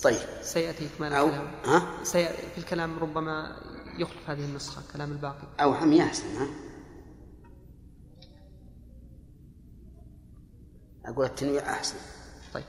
[0.03, 0.19] طيب.
[0.43, 3.57] سيأتي اكمال أو الكلام ها؟ سيأتي في الكلام ربما
[3.99, 5.47] يخلف هذه النسخة كلام الباقي.
[5.61, 6.47] أو حمية أحسن ها؟
[11.05, 11.97] أقول التنويع أحسن
[12.55, 12.65] طيب.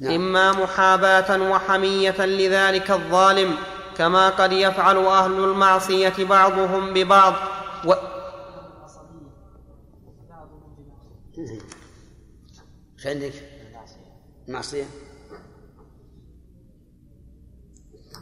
[0.00, 0.12] نعم.
[0.12, 3.54] إما محاباة وحمية لذلك الظالم
[3.96, 7.34] كما قد يفعل أهل المعصية بعضهم ببعض.
[7.86, 7.92] و...
[13.04, 13.32] عندك؟
[14.48, 14.84] معصية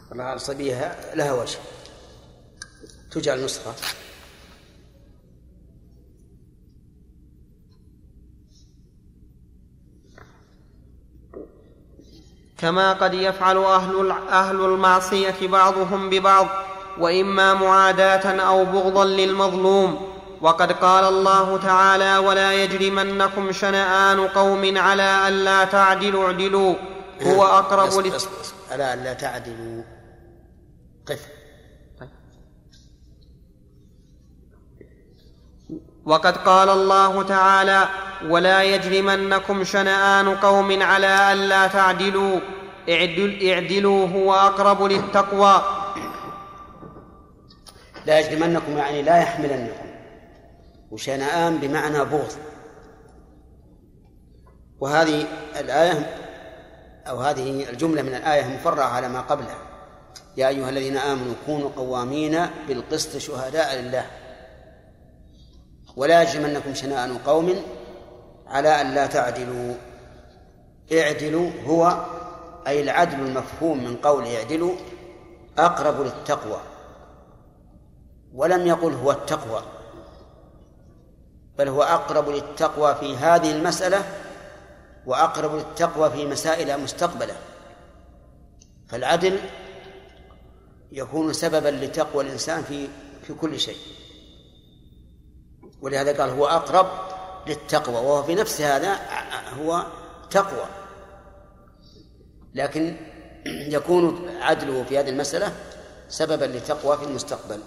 [0.09, 1.57] والله العصبية لها وجه
[3.11, 3.73] تجعل نسخة
[12.57, 16.47] كما قد يفعل أهل أهل المعصية بعضهم ببعض
[16.99, 20.07] وإما معاداة أو بغضا للمظلوم
[20.41, 26.75] وقد قال الله تعالى ولا يجرمنكم شنآن قوم على ألا تعدلوا اعدلوا
[27.21, 27.87] هو أقرب.
[27.87, 28.31] اصبر اصبر.
[28.71, 29.83] ألا لا تعدلوا
[31.09, 31.27] قف
[31.99, 32.09] طيب.
[36.05, 37.87] وقد قال الله تعالى
[38.25, 42.39] ولا يجرمنكم شنآن قوم على ألا تعدلوا
[42.89, 45.61] اعدل اعدلوا هو أقرب للتقوى.
[48.05, 49.87] لا يجرمنكم يعني لا يحملنكم.
[50.91, 52.31] وشنآن بمعنى بغض.
[54.79, 55.27] وهذه
[55.59, 56.15] الآية
[57.07, 59.66] أو هذه الجملة من الآية مفرعة على ما قبلها.
[60.37, 64.05] يا أيها الذين آمنوا كونوا قوامين بالقسط شهداء لله.
[65.95, 67.55] ولا يجرمنكم شنآن قوم
[68.47, 69.73] على أن لا تعدلوا.
[70.93, 72.05] اعدلوا هو
[72.67, 74.75] أي العدل المفهوم من قول اعدلوا
[75.57, 76.59] أقرب للتقوى.
[78.33, 79.61] ولم يقل هو التقوى
[81.57, 84.03] بل هو أقرب للتقوى في هذه المسألة
[85.05, 87.35] وأقرب للتقوى في مسائل مستقبلة.
[88.89, 89.39] فالعدل
[90.91, 92.87] يكون سببا لتقوى الإنسان في
[93.27, 93.77] في كل شيء.
[95.81, 96.87] ولهذا قال هو أقرب
[97.47, 98.93] للتقوى وهو في نفس هذا
[99.53, 99.85] هو
[100.31, 100.65] تقوى.
[102.55, 102.97] لكن
[103.45, 105.55] يكون عدله في هذه المسألة
[106.09, 107.59] سببا لتقوى في المستقبل.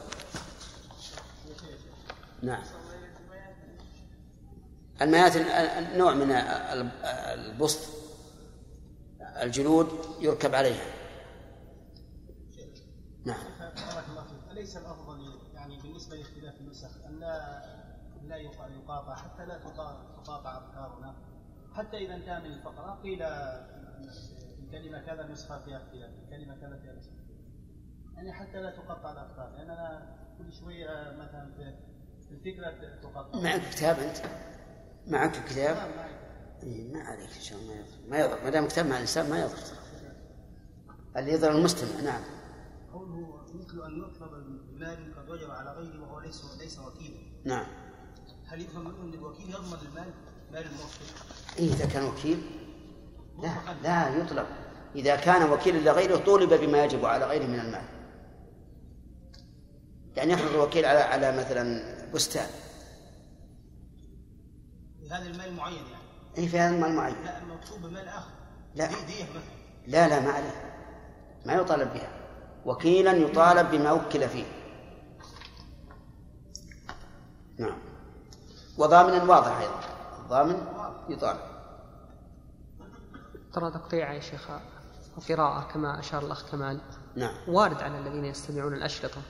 [2.42, 2.62] نعم.
[5.02, 5.36] الميات
[5.96, 7.80] نوع من البسط
[9.42, 9.88] الجلود
[10.20, 10.99] يركب عليها.
[13.30, 14.50] نعم.
[14.50, 17.20] أليس الأفضل يعني بالنسبة لاختلاف النسخ أن
[18.22, 21.14] لا يقاطع حتى لا تقاطع أفكارنا؟
[21.74, 23.22] حتى إذا انتهى من الفقرة قيل
[24.58, 27.20] الكلمة كذا نسخة فيها اختلاف الكلمة كذا فيها نسخة.
[28.14, 29.50] يعني حتى لا تقطع الأفكار.
[29.56, 34.16] لأننا كل شوية مثلا في الفكرة تقطع معك كتاب أنت؟
[35.06, 35.76] معك كتاب؟
[36.62, 38.08] إيه ما عليك إن شاء الله ما يضر.
[38.08, 38.44] ما يضر.
[38.44, 39.58] ما دام كتاب مع الإنسان ما يضر.
[41.16, 42.22] اللي يضر المستمع نعم.
[42.92, 47.20] قوله مثل أن يطلب المال قد وجب على غيره وهو ليس ليس وكيلا.
[47.44, 47.66] نعم.
[48.46, 50.12] هل يفهم منه أن الوكيل يضمن المال
[50.52, 51.04] مال الموكل؟
[51.58, 52.42] إيه إذا كان وكيل؟
[53.38, 54.46] لا لا يطلب
[54.94, 57.84] إذا كان وكيلا لغيره طولب بما يجب على غيره من المال.
[60.16, 62.48] يعني يحرص الوكيل على على مثلا بستان.
[65.10, 66.04] هذا المال معين يعني.
[66.38, 67.24] اي في هذا المال معين.
[67.24, 68.30] لا مكتوب بمال آخر.
[68.74, 68.86] لا.
[68.86, 69.60] دي دي مثلا.
[69.86, 70.86] لا لا ما عليه.
[71.46, 72.19] ما يطالب بها.
[72.66, 74.44] وكيلا يطالب بما وكل فيه.
[77.58, 77.78] نعم.
[78.78, 79.80] وضامنا واضح أيضا.
[80.22, 80.66] الضامن
[81.08, 81.40] يطالب.
[83.52, 84.48] ترى تقطيع يا شيخ
[85.18, 86.80] القراءة كما أشار الأخ كمال.
[87.16, 87.34] نعم.
[87.48, 89.22] وارد على الذين يستمعون الأشرطة.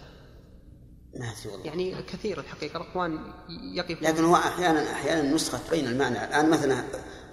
[1.42, 1.66] في والله.
[1.66, 3.32] يعني كثير الحقيقة الأخوان
[3.74, 4.02] يقف.
[4.02, 6.24] لكن هو أحيانا أحيانا نسخة تبين المعنى.
[6.24, 6.84] الآن مثلا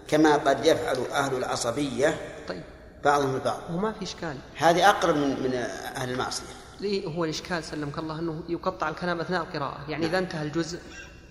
[0.07, 2.15] كما قد يفعل أهل العصبية
[2.47, 2.63] طيب.
[3.05, 3.60] بعضهم البعض.
[3.73, 4.38] وما في إشكال.
[4.57, 6.45] هذه أقرب من من أهل المعصية.
[6.79, 9.89] ليه؟ هو الإشكال سلمك الله أنه يقطع الكلام أثناء القراءة.
[9.91, 10.79] يعني إذا انتهى الجزء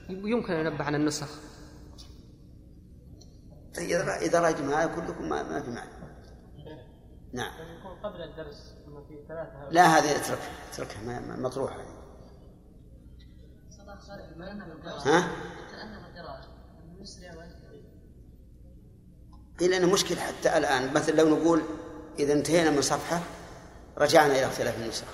[0.09, 1.29] يمكن أن ينبه عن النسخ.
[3.76, 5.90] طيب إذا إذا رأيتم هذا كلكم ما, ما في معنى.
[7.33, 7.52] نعم.
[7.79, 8.74] يكون قبل الدرس
[9.09, 11.76] في ثلاثة لا هذه اتركها اتركها ما- ما- مطروحة.
[15.07, 15.29] ها؟
[19.61, 20.92] إيه لأنه مشكلة حتى الآن.
[20.92, 21.62] مثلا لو نقول
[22.19, 23.21] إذا انتهينا من صفحة
[23.99, 25.05] رجعنا إلى اختلاف النسخ.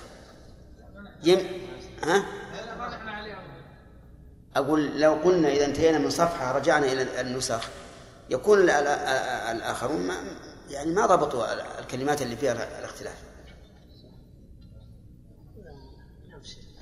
[1.25, 1.39] يم
[2.05, 2.25] ها؟
[4.57, 7.69] أقول لو قلنا إذا انتهينا من صفحة رجعنا إلى النسخ
[8.31, 8.87] يكون ال- ال-
[9.57, 10.15] الآخرون ما
[10.69, 11.47] يعني ما ضبطوا
[11.81, 13.17] الكلمات اللي فيها الاختلاف.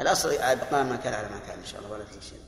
[0.00, 2.40] الأصل بقاء ما كان على ما كان إن شاء الله ولا في شيء.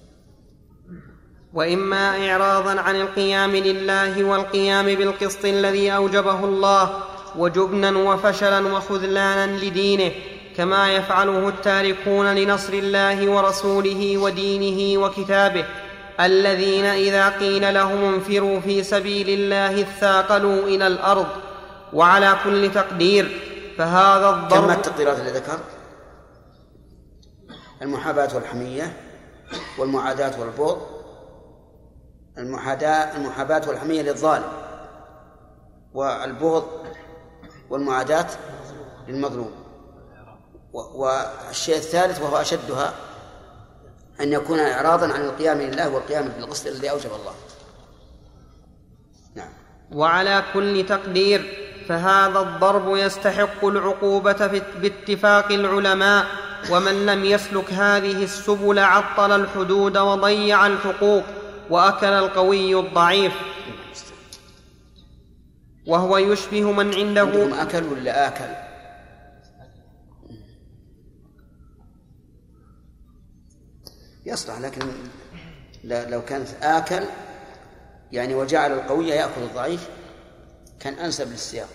[1.54, 6.98] وإما اعراضا عن القيام لله والقيام بالقسط الذي أوجبه الله
[7.36, 10.12] وجبنا وفشلا وخذلانا لدينه
[10.56, 15.64] كما يفعله التاركون لنصر الله ورسوله ودينه وكتابه
[16.20, 21.26] الذين إذا قيل لهم انفروا في سبيل الله اثاقلوا إلى الأرض
[21.92, 23.40] وعلى كل تقدير
[23.78, 25.58] فهذا كم الضرب التقديرات اللي ذكر
[27.82, 28.96] المحاباة والحمية
[29.78, 31.01] والمعاداة والبغض.
[32.38, 34.52] المحاداة المحاباة والحمية للظالم
[35.94, 36.66] والبغض
[37.70, 38.26] والمعاداة
[39.08, 39.52] للمظلوم.
[40.72, 42.92] والشيء الثالث وهو أشدها
[44.20, 47.32] أن يكون إعراضا عن القيام لله والقيام بالقسط الذي أوجب الله.
[49.34, 49.48] نعم.
[49.92, 51.58] وعلى كل تقدير
[51.88, 56.26] فهذا الضرب يستحق العقوبة في- باتفاق العلماء
[56.70, 61.24] ومن لم يسلك هذه السبل عطل الحدود وضيع الحقوق.
[61.70, 63.32] وأكل القوي الضعيف.
[65.86, 67.62] وهو يشبه من عنده.
[67.62, 68.62] أكل ولا آكل؟
[74.26, 74.80] يصلح لكن
[75.84, 77.02] لو كانت آكل
[78.12, 79.88] يعني وجعل القوي يأكل الضعيف
[80.80, 81.68] كان أنسب للسياق.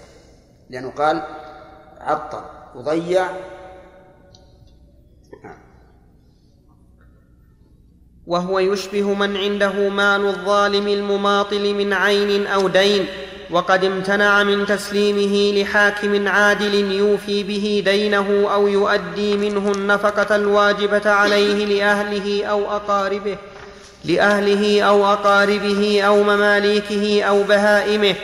[0.70, 1.24] لأنه قال
[2.00, 2.44] عطل
[2.76, 3.28] وضيع
[8.28, 13.06] وهو يشبه من عنده مال الظالم المماطل من عين أو دين
[13.52, 21.66] وقد امتنع من تسليمه لحاكم عادل يوفي به دينه أو يؤدي منه النفقة الواجبة عليه
[21.66, 23.36] لأهله أو أقاربه
[24.06, 28.16] لأهله أو أقاربه أو مماليكه أو بهائمه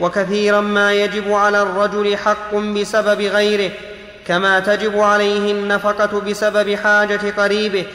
[0.00, 3.70] وكثيرا ما يجب على الرجل حق بسبب غيره
[4.26, 7.86] كما تجب عليه النفقة بسبب حاجة قريبه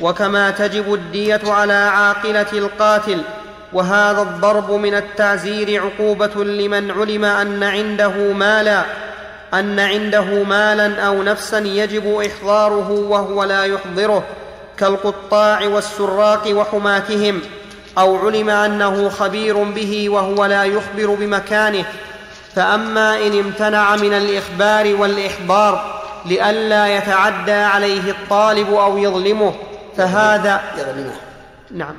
[0.00, 3.22] وكما تجب الدية على عاقلة القاتل
[3.72, 8.84] وهذا الضرب من التعزير عقوبة لمن علم أن عنده مالا
[9.54, 14.24] أن عنده مالا أو نفسا يجب إحضاره وهو لا يحضره
[14.78, 17.40] كالقطاع والسراق وحماتهم
[17.98, 21.84] أو علم أنه خبير به وهو لا يخبر بمكانه.
[22.54, 29.54] فأما إن امتنع من الإخبار والإحضار لئلا يتعدى عليه الطالب أو يظلمه.
[29.96, 31.14] فهذا يظلمه
[31.70, 31.94] نعم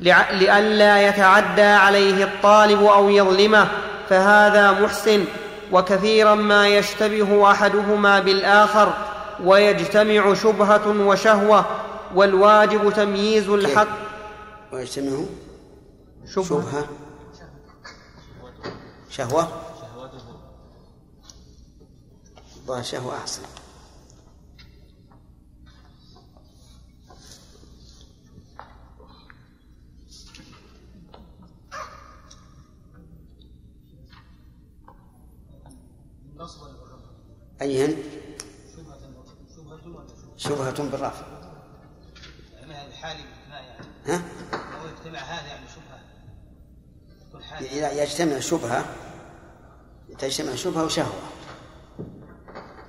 [0.00, 3.68] لئلا يتعدى عليه الطالب أو يظلمه
[4.08, 5.24] فهذا محسن
[5.72, 8.92] وكثيرا ما يشتبه أحدهما بالآخر
[9.44, 11.64] ويجتمع شبهة وشهوة
[12.14, 13.88] والواجب تمييز الحق.
[14.72, 15.18] ويجتمع
[16.34, 16.44] شبهة.
[16.44, 16.84] شبهة.
[19.10, 19.48] شهوة.
[22.82, 23.42] شهوة أحسن.
[37.64, 37.96] أيهن؟
[40.36, 41.26] شبهة بالرفع
[42.68, 43.28] يعني يعني.
[44.06, 45.66] ها؟ لو يجتمع هذا يعني
[47.42, 47.68] حالي.
[47.68, 48.84] إذا يجتمع شبهة
[50.18, 51.22] تجتمع شبهة وشهوة.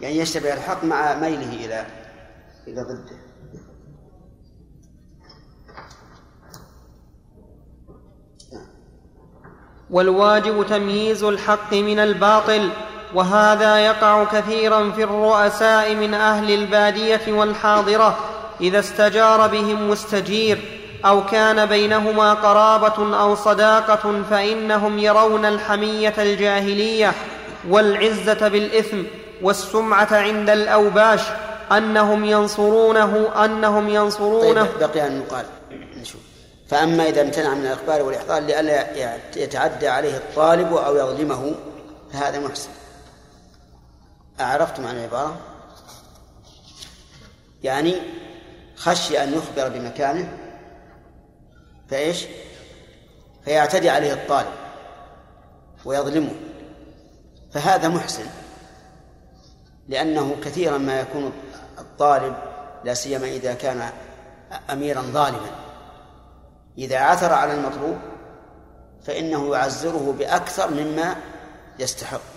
[0.02, 1.86] يعني يشتبه الحق مع ميله إلى
[2.68, 3.26] إلى ضده.
[9.90, 12.85] والواجب تمييز الحق من الباطل.
[13.16, 18.18] وهذا يقع كثيرا في الرؤساء من أهل البادية والحاضرة
[18.62, 20.58] إذا استجار بهم مستجير
[21.06, 27.14] أو كان بينهما قرابة أو صداقة فإنهم يرون الحمية الجاهلية
[27.70, 28.98] والعزة بالإثم
[29.42, 31.22] والسمعة عند الأوباش
[31.72, 34.64] أنهم ينصرونه أنهم ينصرونه.
[34.64, 35.46] طيب بقي أن يقال.
[36.70, 38.86] فأما إذا امتنع من الإخبار والإحضار لئلا
[39.36, 41.56] يتعدى عليه الطالب أو يظلمه
[42.14, 42.70] فهذا محسن.
[44.40, 45.38] أعرفتم عن العبارة
[47.64, 47.96] يعني
[48.76, 50.38] خشي أن يخبر بمكانه
[51.90, 52.26] فإيش؟
[53.46, 54.54] فيعتدي عليه الطالب
[55.86, 56.36] ويظلمه.
[57.52, 58.26] فهذا محسن
[59.88, 61.32] لأنه كثيرا ما يكون
[61.80, 62.36] الطالب
[62.84, 63.90] لا سيما إذا كان
[64.70, 65.50] أميرا ظالما.
[66.78, 67.98] إذا عثر على المطلوب
[69.04, 71.16] فإنه يعزره بأكثر مما
[71.80, 72.35] يستحق.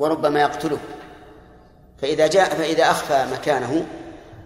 [0.00, 0.78] وربما يقتله.
[2.02, 3.86] فإذا جاء فإذا أخفى مكانه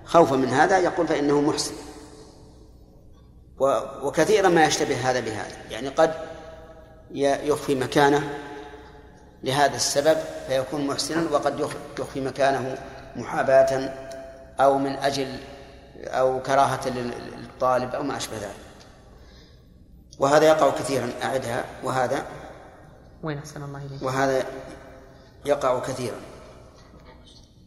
[0.05, 1.75] خوفا من هذا يقول فإنه محسن.
[3.59, 5.57] و- وكثيرا ما يشتبه هذا بهذا.
[5.71, 6.15] يعني قد
[7.11, 8.39] يخفي مكانه
[9.45, 10.17] لهذا السبب
[10.49, 12.79] فيكون محسنا وقد يخ- يخفي مكانه
[13.17, 13.95] محاباة
[14.61, 15.39] أو من أجل
[16.05, 18.57] أو كراهة لل- للطالب أو ما أشبه ذلك.
[20.19, 21.11] وهذا يقع كثيرا.
[21.23, 21.65] أعدها.
[21.85, 22.23] وهذا
[23.23, 24.45] وين أحسن الله إليك؟ وهذا
[25.47, 26.17] يقع كثيرا.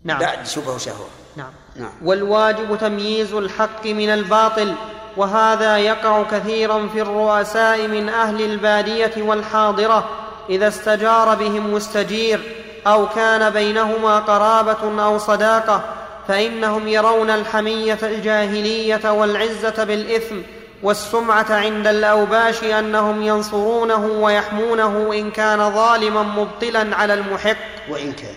[0.04, 0.20] نعم.
[0.20, 1.08] بعد شبهه وشهوة.
[1.36, 1.52] نعم.
[1.76, 1.92] نعم.
[2.04, 4.76] والواجب تمييز الحق من الباطل
[5.18, 10.10] وهذا يقع كثيرا في الرؤساء من أهل البادية والحاضرة
[10.50, 12.40] إذا استجار بهم مستجير
[12.88, 15.84] أو كان بينهما قرابة أو صداقة
[16.28, 20.36] فإنهم يرون الحمية الجاهلية والعزة بالإثم
[20.84, 27.90] والسمعة عند الأوباش أنهم ينصرونه ويحمونه إن كان ظالما مبطلا على المحق.
[27.90, 28.36] وإن كان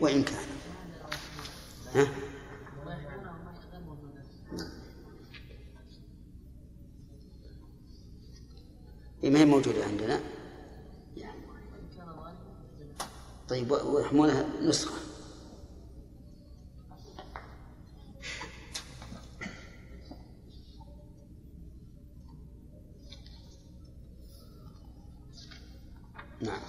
[0.00, 0.46] وإن كان.
[1.94, 2.06] ها؟
[9.24, 10.20] إيه ما هي موجودة عندنا؟
[13.48, 15.05] طيب ويحمونها نسخة.
[26.40, 26.60] نعم.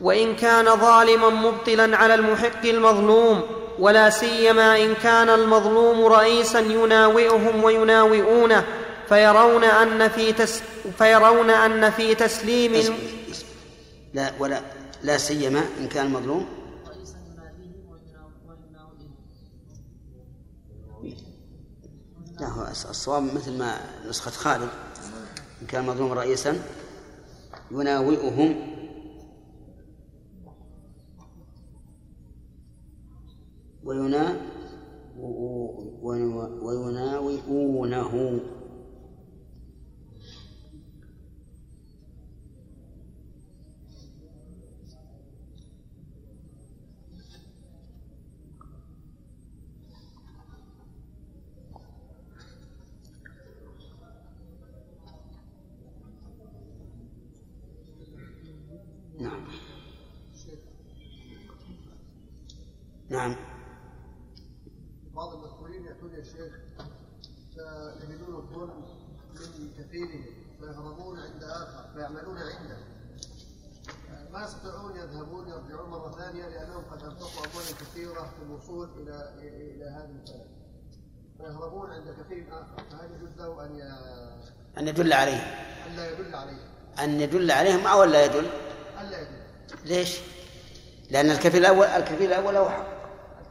[0.00, 3.42] وإن كان ظالما مبطلا على المحق المظلوم
[3.78, 8.64] ولا سيما إن كان المظلوم رئيسا يناوئهم ويناوئونه
[9.08, 10.62] فيرون أن في تس
[10.98, 12.96] فيرون أن في تسليم
[14.14, 14.60] لا ولا
[15.02, 16.46] لا سيما إن كان المظلوم.
[22.40, 24.68] لا هو الصواب مثل ما نسخة خالد
[25.62, 26.62] إن كان المظلوم رئيسا.
[27.70, 28.54] يناوئهم.
[33.84, 34.36] وينا
[36.62, 38.55] ويناوئونه.
[59.26, 59.46] نعم.
[63.08, 63.36] نعم.
[65.14, 66.52] بعض المسؤولين يأتون يا شيخ
[67.54, 68.84] فيجدون الظلم
[69.58, 70.24] من كفيلهم
[70.60, 72.78] فيهربون عند آخر فيعملون عنده.
[74.32, 79.84] ما يستطيعون يذهبون يرجعون مرة ثانية لأنهم قد أنفقوا أموالا كثيرة في الوصول إلى إلى
[79.84, 80.56] هذه البلد.
[81.38, 83.82] فيهربون عند كفيل آخر فهل يجوز له أن ي...
[84.78, 85.36] أن يدل عليه؟
[85.86, 86.58] أن لا يدل عليه؟
[86.98, 88.46] أن يدل عليهم أو لا يدل؟
[89.84, 90.18] ليش؟
[91.10, 92.86] لأن الكفيل الأول الكفيل الأول له حق.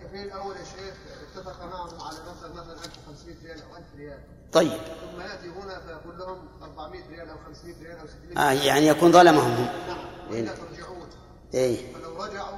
[0.01, 0.93] الكفيل الأول يا شيخ
[1.35, 4.19] اتفق معهم على مبلغ مثلا 1500 ريال أو 1000 ريال.
[4.51, 4.71] طيب.
[4.71, 9.11] ثم يأتي هنا فيقول لهم 400 ريال أو 500 ريال أو 600 آه يعني يكون
[9.11, 9.67] ظلمهم هم.
[9.87, 9.97] نعم.
[10.31, 11.07] وإلا ترجعون.
[11.53, 11.93] إيه.
[11.93, 12.57] فلو رجعوا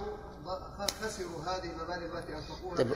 [1.02, 2.92] خسروا هذه المبالغ التي أنفقوها طيب.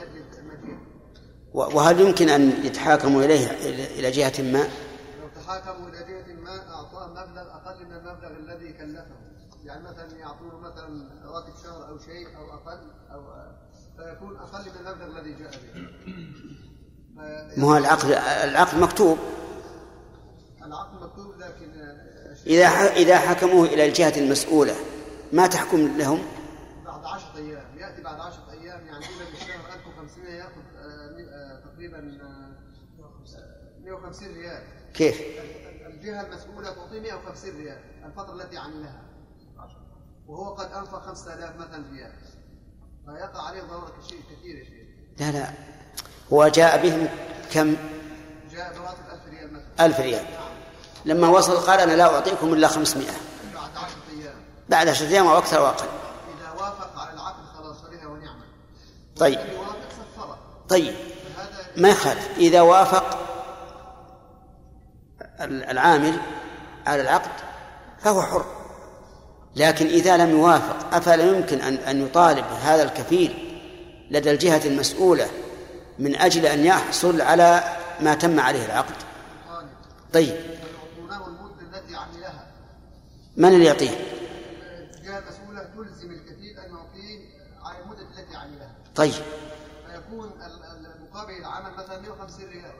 [1.54, 7.08] وهل يمكن أن يتحاكموا إليه إلى إلى جهة ما؟ لو تحاكموا إلى جهة ما أعطاه
[7.08, 9.21] مبلغ أقل من المبلغ الذي كلفه.
[9.72, 13.22] يعني مثلا يعطوه مثلا راتب شهر أو شيء أو أقل أو
[13.96, 15.88] فيكون أقل من المبلغ الذي جاء به.
[17.60, 18.10] ما هو العقد
[18.44, 19.18] العقد مكتوب.
[20.64, 24.74] العقد مكتوب لكن آه، إذا ح- إذا حكموه إلى الجهة المسؤولة
[25.32, 26.22] ما تحكم لهم؟
[26.84, 27.78] بعد 10 أيام.
[27.78, 30.80] يأتي بعد 10 أيام يعني إلى بالشهر 1500 يأخذ آه،
[31.32, 32.52] آه، تقريبا آه،
[33.02, 34.62] آه، 150 ريال.
[34.94, 35.20] كيف؟
[35.86, 39.11] الجهة المسؤولة تعطيه 150 ريال الفترة التي عملها.
[40.28, 42.12] وهو قد أنفق 5000 مثلا ريال
[43.06, 44.86] فيقع عليه ضرر كثير كثير يا شيخ.
[45.20, 45.50] لا لا.
[46.32, 47.08] هو جاء بهم
[47.52, 47.76] كم؟
[48.52, 49.86] جاء براتب 1000 ريال مثلا.
[49.86, 50.26] ألف ريال.
[51.04, 53.12] لما وصل قال أنا لا أعطيكم إلا خمسمائة.
[53.54, 54.34] بعد 10 أيام.
[54.68, 55.86] بعد عشرة أيام أو أكثر أو أقل
[56.38, 58.44] إذا وافق على العقد خلاص فبها ونعمة.
[59.16, 59.38] طيب.
[60.68, 60.94] طيب.
[61.76, 62.28] ما يخالف.
[62.36, 63.18] إذا وافق
[65.40, 66.20] ال- العامل
[66.86, 67.30] على العقد
[68.00, 68.61] فهو حر.
[69.56, 73.58] لكن إذا لم يوافق أفلا يمكن أن أن يطالب هذا الكفيل
[74.10, 75.30] لدى الجهة المسؤولة
[75.98, 78.94] من أجل أن يحصل على ما تم عليه العقد؟
[80.12, 80.36] طيب.
[83.36, 83.90] من اللي يعطيه
[84.94, 87.18] الجهه المسؤوله تلزم الكفيل ان يعطيه
[87.64, 89.12] على المده التي عملها طيب
[89.86, 90.30] فيكون
[91.12, 92.72] المقابل العمل مثلا 150 ريال.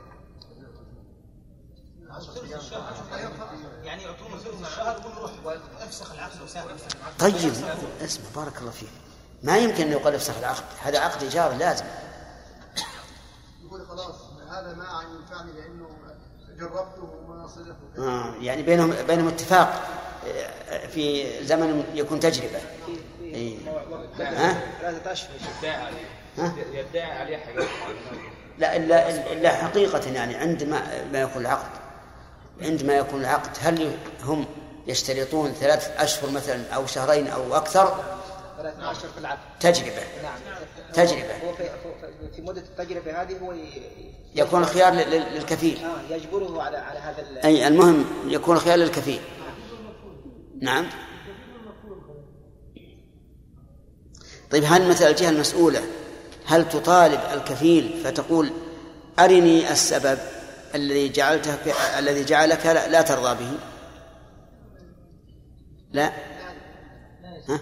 [3.85, 6.77] يعني يعطونه ثلث الشهر ونروح وافسخ العقد وسافر.
[7.19, 7.53] طيب
[8.05, 8.89] اسمع بارك الله فيك.
[9.43, 10.65] ما يمكن أن يقال افسخ العقد.
[10.83, 11.85] هذا عقد إيجار لازم.
[13.65, 14.15] يقول خلاص
[14.51, 15.89] هذا ما عن ينفعني لأنه
[16.59, 19.89] جربته وما صدق آه يعني بينهم بينهم اتفاق
[20.27, 22.61] آه، في زمن يكون تجربة.
[23.21, 23.59] إيه.
[24.19, 25.31] ها؟ ثلاثة اشهر
[26.39, 27.69] ها؟ يدعي عليه حاجات
[28.59, 31.82] لا إلا إلا حقيقة يعني عندما ما يكون العقد
[32.65, 34.47] عندما يكون العقد هل هم
[34.87, 38.05] يشترطون ثلاثة أشهر مثلا أو شهرين أو أكثر؟
[38.59, 40.03] ثلاثة أشهر في العقد تجربة.
[40.23, 40.39] نعم
[40.93, 41.35] تجربة.
[41.45, 41.65] هو في,
[42.37, 43.55] في- مدة التجربة هذه هو
[44.35, 49.21] يكون الخيار لل- لل- للكفيل آه يجبره على على هذا أي المهم يكون الخيار للكفيل
[50.61, 50.87] نعم.
[54.51, 55.81] طيب هل مثلا الجهة المسؤولة
[56.47, 58.51] هل تطالب الكفيل فتقول
[59.19, 60.19] أرني السبب؟
[60.75, 61.55] الذي جعلته
[61.99, 63.59] الذي جعلك لا, لا ترضى به.
[65.93, 66.13] لا.
[67.49, 67.61] ها؟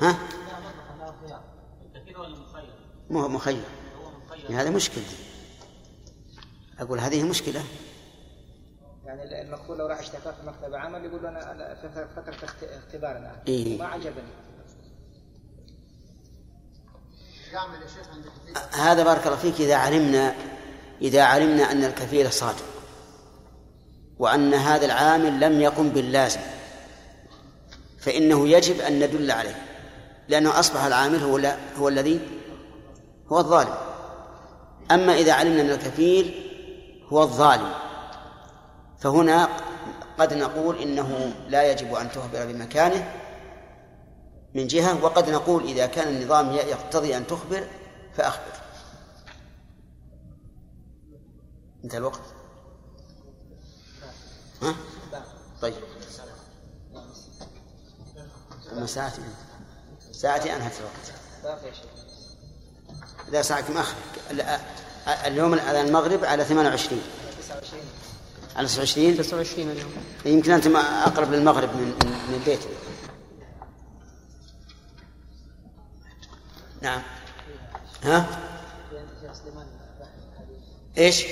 [0.00, 0.18] ها؟
[3.10, 3.62] مو هو مخير
[4.28, 5.04] مخير هذا مشكلة.
[6.78, 7.64] أقول هذه مشكلة.
[9.04, 13.10] يعني المقتول لو راح اشتكى في مكتب عمل يقول أنا أنا في فترة اخت- اختبار
[13.10, 13.78] الان إيه.
[13.78, 14.30] ما عجبني.
[18.72, 20.34] هذا بارك الله فيك إذا علمنا
[21.02, 22.64] إذا علمنا أن الكفيل صادق
[24.18, 26.40] وأن هذا العامل لم يقم باللازم
[28.00, 29.56] فإنه يجب أن ندل عليه
[30.28, 32.20] لأنه أصبح العامل هو لا هو الذي
[33.32, 33.74] هو الظالم.
[34.90, 36.34] أما إذا علمنا أن الكفيل
[37.08, 37.72] هو الظالم
[39.00, 39.48] فهنا
[40.18, 43.12] قد نقول إنه لا يجب أن تخبر بمكانه
[44.54, 47.64] من جهة وقد نقول إذا كان النظام يقتضي أن تخبر
[48.16, 48.63] فأخبر.
[51.84, 52.20] انتهى الوقت.
[54.62, 54.74] ها؟
[55.62, 55.74] طيب.
[58.72, 59.22] أما ساعتي
[60.12, 61.12] ساعتي أنهت الوقت.
[63.28, 63.94] إذا ساعتي مأخر
[65.06, 67.02] اليوم على المغرب على 28
[68.56, 69.92] على 29 29 اليوم.
[70.24, 71.86] يمكن أنت أقرب للمغرب من
[72.28, 72.60] من البيت.
[76.82, 77.02] نعم.
[78.02, 78.26] ها؟
[80.98, 81.24] إيش؟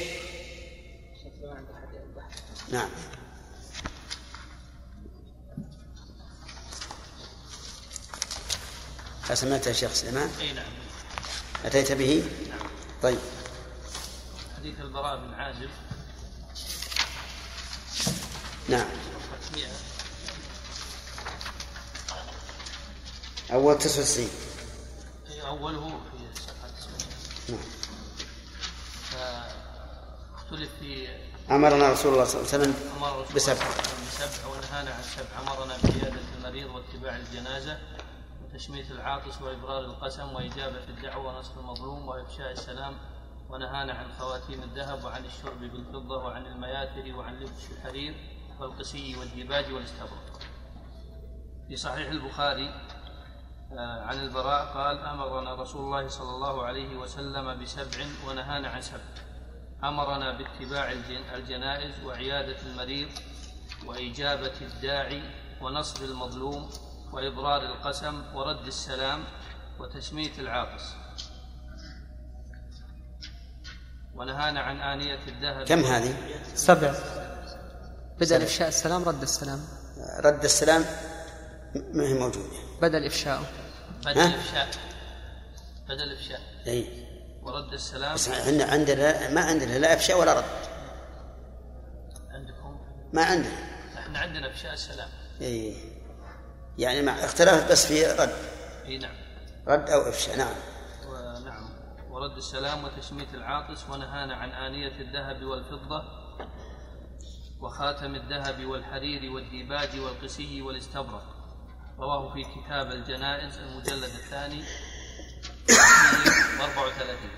[2.72, 2.88] نعم.
[9.30, 10.72] أسمعت يا شيخ سليمان؟ اي نعم.
[11.64, 12.68] أتيت به؟ نعم.
[13.02, 13.18] طيب.
[14.56, 15.70] حديث البراء بن عازب.
[18.68, 18.88] نعم.
[19.50, 19.66] 500
[23.52, 24.30] أول 99
[25.30, 26.68] أي أوله في صفحة
[27.48, 27.58] 900
[29.12, 29.61] نعم.
[30.57, 31.09] في
[31.50, 32.74] أمرنا رسول الله صلى الله عليه وسلم
[33.36, 33.66] بسبع.
[34.07, 35.40] بسبع ونهانا عن سبع.
[35.42, 37.78] أمرنا بعيادة المريض واتباع الجنازة
[38.44, 42.94] وتشميت العاطس وإبرار القسم وإجابة الدعوة ونصر المظلوم وإفشاء السلام
[43.50, 48.14] ونهانا عن خواتيم الذهب وعن الشرب بالفضة وعن المياثر وعن لبس الحرير
[48.61, 50.40] والقسي والديباج والاستبرق.
[51.68, 52.68] في صحيح البخاري
[53.72, 59.31] آه، عن البراء قال أمرنا رسول الله صلى الله عليه وسلم بسبع ونهانا عن سبع.
[59.84, 63.08] أمرنا باتباع الجن- الجنائز وعيادة المريض
[63.86, 65.22] وإجابة الداعي
[65.60, 66.70] ونصر المظلوم
[67.12, 69.24] وإبرار القسم ورد السلام
[69.78, 70.82] وتشميت العاطس.
[74.14, 75.66] ونهانا عن آنية الذهب.
[75.66, 76.14] كم هذه؟
[76.54, 76.94] سبع.
[78.20, 79.60] بدأ الإفشاء السلام رد السلام.
[80.24, 80.84] رد السلام
[81.74, 82.48] ما هي موجودة؟
[82.82, 83.42] بدأ الإفشاء
[84.04, 84.68] بدل ها؟ الإفشاء
[85.88, 87.01] بدل الإفشاء أي.
[87.43, 88.14] ورد السلام.
[88.14, 90.45] بس عندنا عندنا ما عندنا لا إفشاء ولا رد.
[92.30, 92.80] عندكم؟
[93.12, 93.55] ما عندنا
[93.99, 95.09] إحنا عندنا إفشاء السلام
[95.40, 95.76] أي
[96.78, 98.32] يعني مع اختلفت بس في رد.
[98.84, 99.14] إي نعم.
[99.68, 100.55] رد أو إفشاء نعم.
[101.07, 101.68] ونعم
[102.11, 106.03] ورد السلام وتشميت العاطس ونهانا عن آنية الذهب والفضة
[107.61, 111.24] وخاتم الذهب والحرير والديباج والقسي والاستبرق.
[111.99, 114.64] رواه في كتاب الجنائز المجلد الثاني.
[115.70, 117.30] 34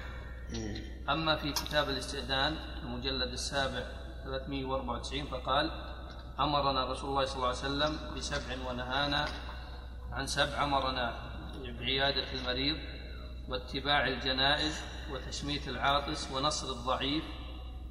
[1.09, 3.83] أما في كتاب الاستئذان المجلد السابع
[4.25, 5.70] 394 فقال
[6.41, 9.29] أمرنا رسول الله صلى الله عليه وسلم بسبع ونهانا
[10.12, 11.14] عن سبع أمرنا
[11.79, 12.77] بعيادة المريض
[13.49, 17.25] واتباع الجنائز وتشميت العاطس ونصر الضعيف.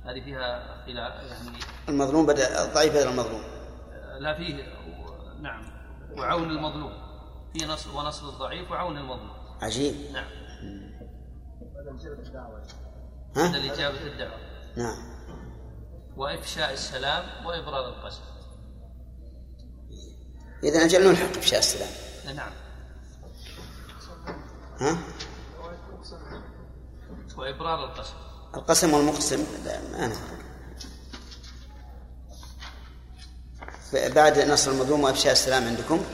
[0.05, 1.57] هذه فيها خلاف يعني.
[1.89, 3.43] المظلوم بدأ الضعيف بدل المظلوم.
[4.19, 4.63] لا فيه
[5.41, 5.71] نعم
[6.17, 6.93] وعون المظلوم.
[7.53, 9.32] في نصر ونصر الضعيف وعون المظلوم.
[9.63, 9.95] عجيب.
[10.13, 10.25] نعم.
[13.35, 14.39] ها؟ بدل إجابة الدعوة.
[14.77, 14.97] نعم.
[16.17, 18.21] وإفشاء السلام وإبرار القسم.
[20.63, 21.89] إذا أجل نلحق بشاء السلام.
[22.35, 22.51] نعم.
[24.79, 24.97] ها؟
[27.37, 28.13] وإبرار القسم.
[28.55, 30.15] القسم والمقسم لا ما أنا
[33.93, 36.05] بعد نصر المظلوم وإفشاء السلام عندكم؟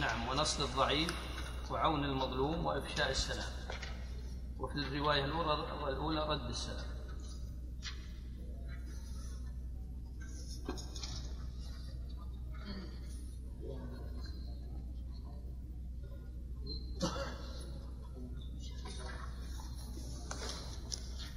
[0.00, 0.28] نعم.
[0.28, 1.31] ونصر الضعيف.
[1.70, 3.52] وعون المظلوم وإفشاء السلام.
[4.58, 6.86] وفي الرواية الأولى الأولى رد السلام.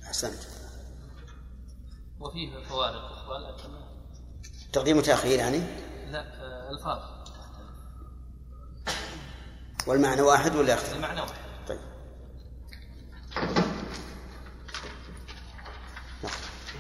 [0.03, 0.39] أحسنت.
[2.19, 3.15] وفيه فوارق.
[4.73, 5.57] تقديم وتأخير يعني؟
[6.11, 7.14] لا آه، ألفاظ.
[9.87, 11.33] والمعنى واحد ولا يختلف؟ المعنى واحد.
[11.67, 11.79] طيب.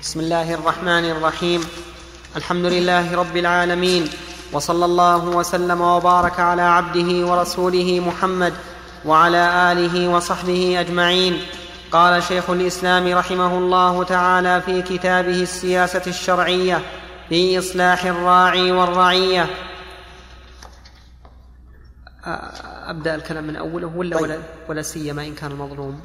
[0.01, 1.61] بسم الله الرحمن الرحيم.
[2.35, 4.09] الحمد لله رب العالمين
[4.51, 8.53] وصلى الله وسلم وبارك على عبده ورسوله محمد
[9.05, 11.41] وعلى آله وصحبه أجمعين.
[11.91, 16.81] قال شيخ الإسلام رحمه الله تعالى في كتابه السياسة الشرعية
[17.29, 19.49] في إصلاح الراعي والرعية.
[22.25, 24.23] أبدأ الكلام من أوله ولا طيب.
[24.23, 26.01] ولا, ولا سيما إن كان المظلوم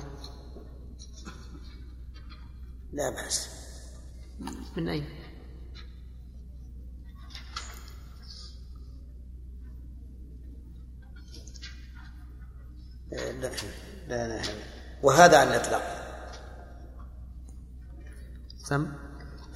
[2.92, 3.48] لا بأس.
[4.76, 5.04] من أين؟
[13.12, 13.48] لا
[14.08, 14.42] لا لا.
[15.02, 15.82] وهذا على الإطلاق.
[18.64, 18.92] سم.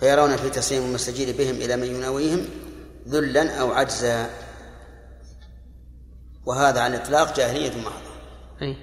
[0.00, 2.44] فيرون في تسليم المستجير بهم إلى من يناويهم
[3.08, 4.43] ذلا أو عجزا.
[6.47, 8.14] وهذا على الإطلاق جاهلية محضة
[8.62, 8.76] أي.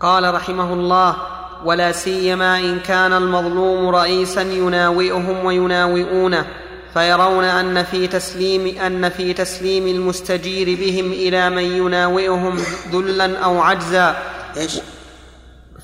[0.00, 1.16] قال رحمه الله
[1.64, 6.46] ولا سيما إن كان المظلوم رئيسا يناوئهم ويناوئونه
[6.94, 12.56] فيرون أن في تسليم أن في تسليم المستجير بهم إلى من يناوئهم
[12.92, 14.22] ذلا أو عجزا
[14.56, 14.78] إيش؟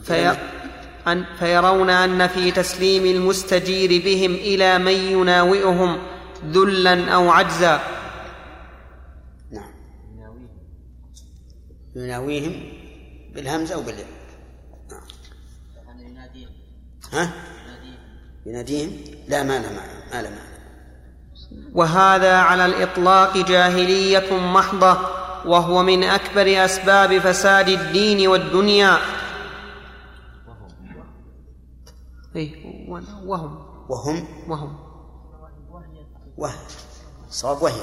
[0.04, 0.36] في
[1.06, 5.98] أن فيرون أن في تسليم المستجير بهم إلى من يناوئهم
[6.46, 7.80] ذلا أو عجزا.
[9.50, 9.72] نعم.
[11.96, 12.72] يناويهم.
[13.34, 14.06] بالهمزة أو بالياء.
[14.90, 15.02] نعم.
[17.12, 17.32] ها؟
[18.46, 18.90] يناديهم.
[19.28, 20.52] لا ما لا معنى ما لا معنى
[21.74, 24.98] وهذا على الإطلاق جاهلية محضة
[25.44, 28.98] وهو من أكبر أسباب فساد الدين والدنيا.
[32.36, 33.66] إيه وهم.
[33.88, 34.81] وهم؟ وهم.
[36.42, 36.52] وهي
[37.30, 37.82] صواب وهي.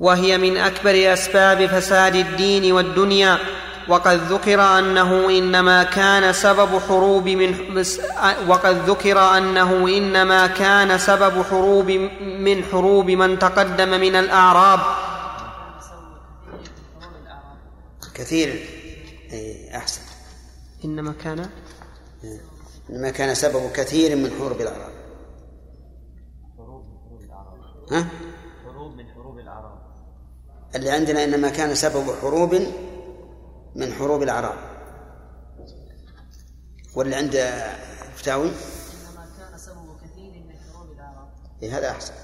[0.00, 3.38] وهي من أكبر أسباب فساد الدين والدنيا
[3.88, 7.84] وقد ذكر أنه إنما كان سبب حروب من
[8.48, 11.90] وقد ذكر أنه إنما كان سبب حروب
[12.20, 15.05] من حروب من تقدم من الأعراب
[18.16, 18.48] كثير.
[19.32, 20.02] اي أحسن.
[20.84, 21.50] إنما كان
[22.90, 24.92] إنما كان سبب كثير من حروب الأعراب.
[27.92, 28.08] ها؟
[28.64, 29.78] حروب من حروب الاعراب
[30.74, 32.54] اللي عندنا إنما كان سبب حروب
[33.74, 34.58] من حروب الأعراب.
[36.94, 37.32] واللي عند
[38.14, 41.28] فتاوي إنما كان سبب كثير من حروب الأعراب.
[41.62, 42.14] إيه هذا أحسن.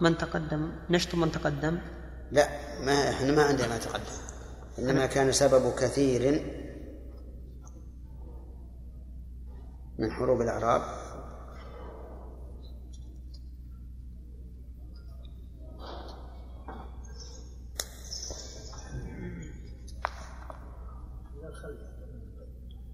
[0.00, 1.78] من تقدم؟ نشط من تقدم؟
[2.30, 2.48] لا
[2.80, 4.21] ما إحنا ما عندنا ما تقدم.
[4.78, 6.42] إنما كان سبب كثير
[9.98, 11.02] من حروب الأعراب.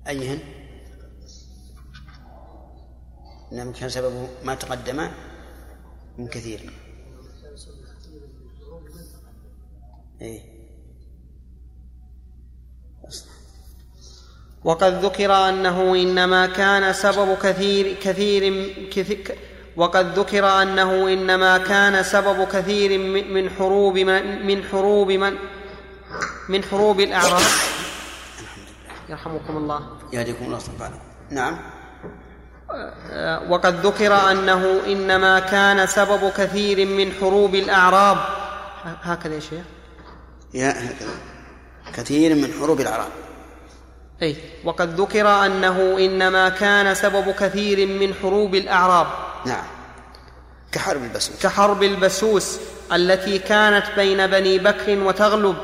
[0.09, 0.39] أيهن؟
[3.53, 5.11] إنما كان سببه ما تقدم
[6.19, 6.73] من كثير.
[10.21, 10.58] إيه.
[14.69, 18.43] وقد ذكر أنه إنما كان سبب كثير كثير
[18.93, 19.19] كثير
[19.77, 22.91] وقد ذكر أنه إنما كان سبب كثير
[23.37, 25.35] من حروب من, من حروب من
[26.49, 27.47] من حروب الاعراب
[29.09, 29.81] يرحمكم الله.
[30.13, 30.99] يهديكم الله سبحانه.
[31.31, 31.55] نعم.
[33.51, 38.19] وقد ذكر أنه إنما كان سبب كثير من حروب الأعراب.
[38.85, 39.67] هكذا يا شيخ.
[40.55, 41.15] يا هكذا
[41.93, 43.28] كثير من حروب الأعراب.
[44.23, 49.07] اي وقد ذكر أنه إنما كان سبب كثير من حروب الأعراب.
[49.47, 49.65] نعم.
[50.73, 51.43] كحرب البسوس.
[51.43, 52.59] كحرب البسوس
[52.93, 55.57] التي كانت بين بني بكر وتغلب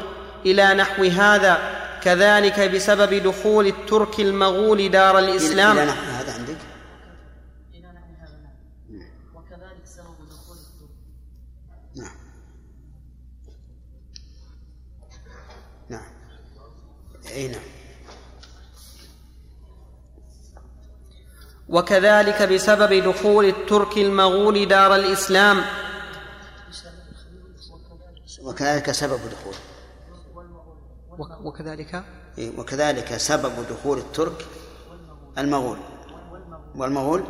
[0.47, 1.59] إلى نحو هذا
[2.03, 5.79] كذلك بسبب دخول الترك المغول دار الإسلام.
[5.79, 6.57] إلى نحو هذا عندك؟
[7.75, 8.39] إلى نحو هذا.
[8.91, 10.91] نعم وكذلك سبب دخول الترك.
[11.97, 12.17] نعم.
[15.89, 16.13] نعم.
[17.35, 17.74] أي نعم.
[21.69, 25.65] وكذلك بسبب دخول الترك المغول دار الإسلام.
[28.43, 29.55] وكذلك سبب دخول.
[31.45, 32.05] وكذلك؟
[32.39, 34.47] إيه، وكذلك سبب دخول الترك
[35.39, 35.79] المغول.
[36.75, 37.25] والمغول؟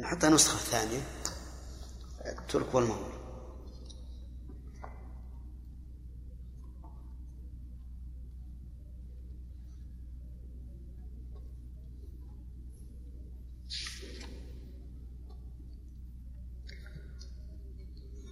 [0.00, 1.00] نحط نسخة ثانية.
[2.48, 2.98] الترك والمغول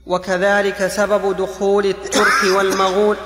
[0.07, 3.17] وكذلك سبب دخول الترك والمغول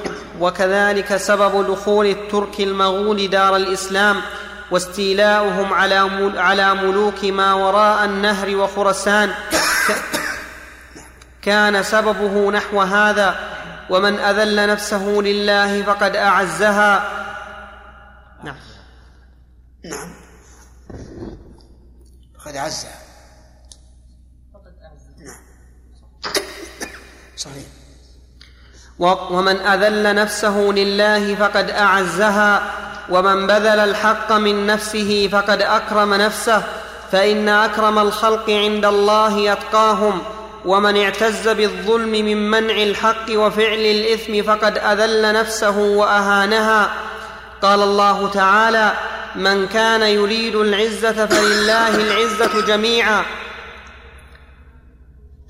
[0.41, 4.17] وكذلك سبب دخول الترك المغول دار الإسلام
[4.71, 5.95] واستيلاؤهم على
[6.37, 9.31] على ملوك ما وراء النهر وخرسان
[11.43, 13.35] كان سببه نحو هذا
[13.91, 17.03] ومن أذل نفسه لله فقد أعزها.
[18.45, 18.57] نعم.
[19.85, 20.15] نعم.
[22.39, 22.99] فقد أعزها.
[24.55, 25.41] فقد أعزها نعم.
[27.37, 27.65] صحيح.
[29.31, 32.63] ومن أذل نفسه لله فقد أعزها
[33.11, 36.63] ومن بذل الحق من نفسه فقد أكرم نفسه
[37.13, 40.23] فإن أكرم الخلق عند الله اتقاهم
[40.65, 46.91] ومن اعتز بالظلم من منع الحق وفعل الإثم فقد أذل نفسه وأهانها.
[47.63, 48.93] قال الله تعالى
[49.37, 53.25] من كان يريد العزة فلله العزة جميعا.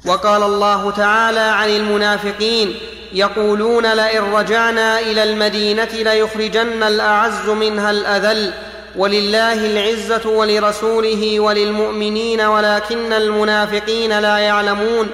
[0.07, 2.79] وقال الله تعالى عن المنافقين
[3.13, 8.53] يقولون لئن رجعنا إلى المدينة ليخرجن الأعز منها الأذل.
[8.97, 15.11] ولله العزة ولرسوله وللمؤمنين ولكن المنافقين لا يعلمون.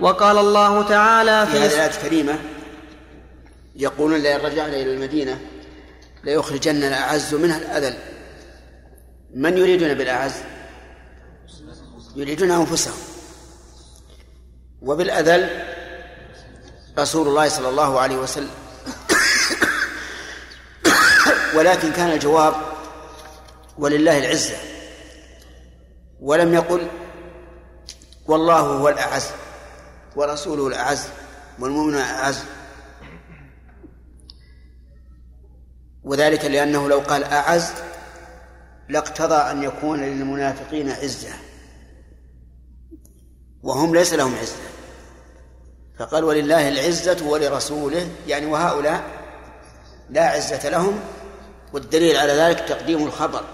[0.00, 2.38] وقال الله تعالى في في هذه الآية الكريمة
[3.76, 5.40] يقولون لئن رجعنا إلى المدينة
[6.24, 7.94] ليخرجن الأعز منها الأذل.
[9.34, 10.34] من يريدون بالأعز؟
[12.16, 12.98] يريدون أنفسهم.
[14.82, 15.64] وبالأذل
[16.98, 18.50] رسول الله صلى الله عليه وسلم.
[21.56, 22.67] ولكن كان الجواب
[23.78, 24.56] ولله العزة.
[26.20, 26.88] ولم يقل
[28.26, 29.26] والله هو الأعز
[30.16, 31.08] ورسوله الأعز
[31.58, 32.44] والمؤمن الأعز.
[36.04, 37.72] وذلك لأنه لو قال أعز
[38.88, 41.34] لاقتضى أن يكون للمنافقين عزة.
[43.62, 44.56] وهم ليس لهم عزة.
[45.98, 49.04] فقال ولله العزة ولرسوله يعني وهؤلاء
[50.10, 51.00] لا عزة لهم
[51.72, 53.44] والدليل على ذلك تقديم الخبر.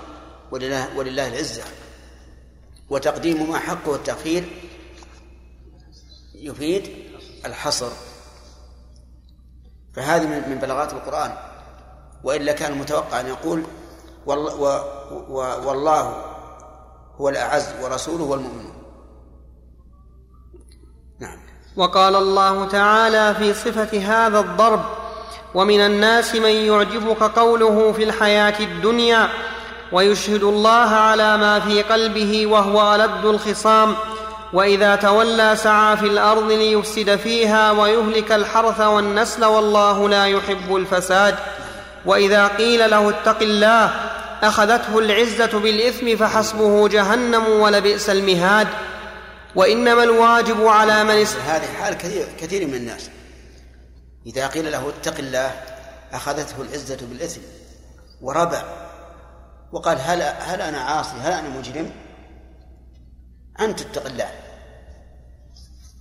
[0.51, 1.62] ولله, ولله العزة.
[2.90, 4.45] وتقديم ما حقه التأخير
[6.34, 6.90] يفيد
[7.47, 7.90] الحصر.
[9.95, 11.36] فهذه من بلاغات القرآن.
[12.24, 13.62] وإلا كان المتوقع أن يقول
[14.26, 14.55] والله,
[15.66, 16.24] والله
[17.16, 18.72] هو الأعز ورسوله هو المؤمن.
[21.18, 21.38] نعم.
[21.76, 24.84] وقال الله تعالى في صفة هذا الضرب
[25.55, 29.28] ومن الناس من يعجبك قوله في الحياة الدنيا
[29.95, 33.97] ويشهد الله على ما في قلبه وهو ألد الخصام
[34.53, 41.34] وإذا تولى سعى في الأرض ليفسد فيها ويهلك الحرث والنسل والله لا يحب الفساد.
[42.07, 43.90] وإذا قيل له اتق الله
[44.42, 48.68] أخذته العزة بالإثم فحسبه جهنم ولبئس المهاد.
[49.55, 51.26] وإنما الواجب على من.
[51.47, 53.11] هذه حال كثير كثير من الناس.
[54.26, 55.51] إذا قيل له اتق الله
[56.12, 57.40] أخذته العزة بالإثم.
[58.20, 58.84] وربع.
[59.74, 61.90] وقال هل هل أنا عاصي؟ هل أنا مجرم؟
[63.60, 64.30] أنت اتق الله.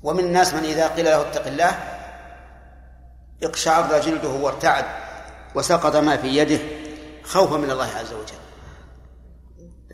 [0.04, 1.72] ومن الناس من إذا قيل له اتق الله
[3.44, 4.86] اقشعر جلده وارتعد
[5.56, 6.60] وسقط ما في يده
[7.24, 8.44] خوفا من الله عز وجل.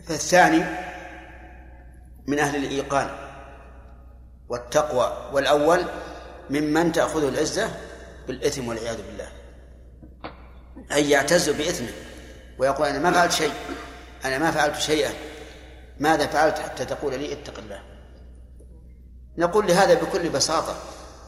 [0.07, 0.63] فالثاني
[2.27, 3.09] من أهل الإيقان
[4.49, 5.85] والتقوى والأول
[6.49, 7.69] ممن تأخذه العزة
[8.27, 9.27] بالإثم والعياذ بالله.
[10.91, 12.08] أي يعتز بإثمه.
[12.59, 13.53] ويقول أنا ما فعلت شيء.
[14.25, 15.13] أنا ما فعلت شيئا.
[15.99, 17.81] ماذا فعلت حتى تقول لي اتق الله؟
[19.37, 20.75] نقول لهذا بكل بساطة.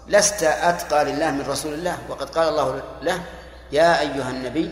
[0.07, 1.97] لست أتقى لله من رسول الله.
[2.09, 3.23] وقد قال الله له
[3.71, 4.71] يا أيها النبي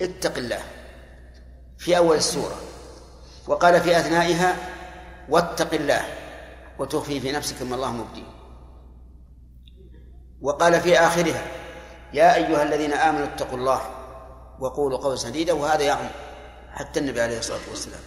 [0.00, 0.62] اتق الله.
[1.78, 2.56] في أول السورة.
[3.46, 4.56] وقال في أثنائها
[5.28, 6.02] واتق الله.
[6.78, 8.30] وتخفي في نفسك ما الله مبديه.
[10.40, 11.42] وقال في آخرها
[12.12, 13.99] يا أيها الذين آمنوا اتقوا الله.
[14.60, 16.08] وقولوا قولا سديدا وهذا يعم
[16.70, 18.00] حتى النبي عليه الصلاة والسلام.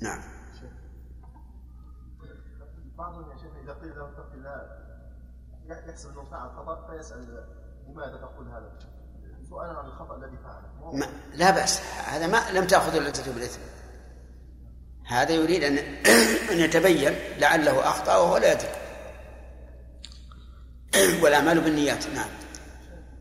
[0.00, 0.22] نعم.
[2.98, 4.62] بعضهم يا شيخ إذا قيل له اتق الله
[5.88, 7.46] يحسب أنه فعل خطأ فيسأل
[7.88, 8.78] لماذا تقول هذا؟
[9.50, 11.80] سؤالا عن الخطأ الذي فعله لا بأس.
[12.06, 13.60] هذا ما لم تأخذ العزة بالإثم.
[15.06, 15.78] هذا يريد أن
[16.52, 18.68] أن يتبين لعله أخطأ وهو لا يدري
[21.22, 22.06] والأعمال بالنيات.
[22.06, 22.28] نعم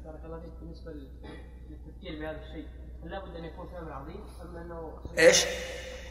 [0.05, 0.91] بارك الله فيك بالنسبة
[2.08, 2.68] للتفكير بهذا الشيء.
[3.03, 5.43] هل لابد أن يكون في أمر عظيم ام أنه إيش؟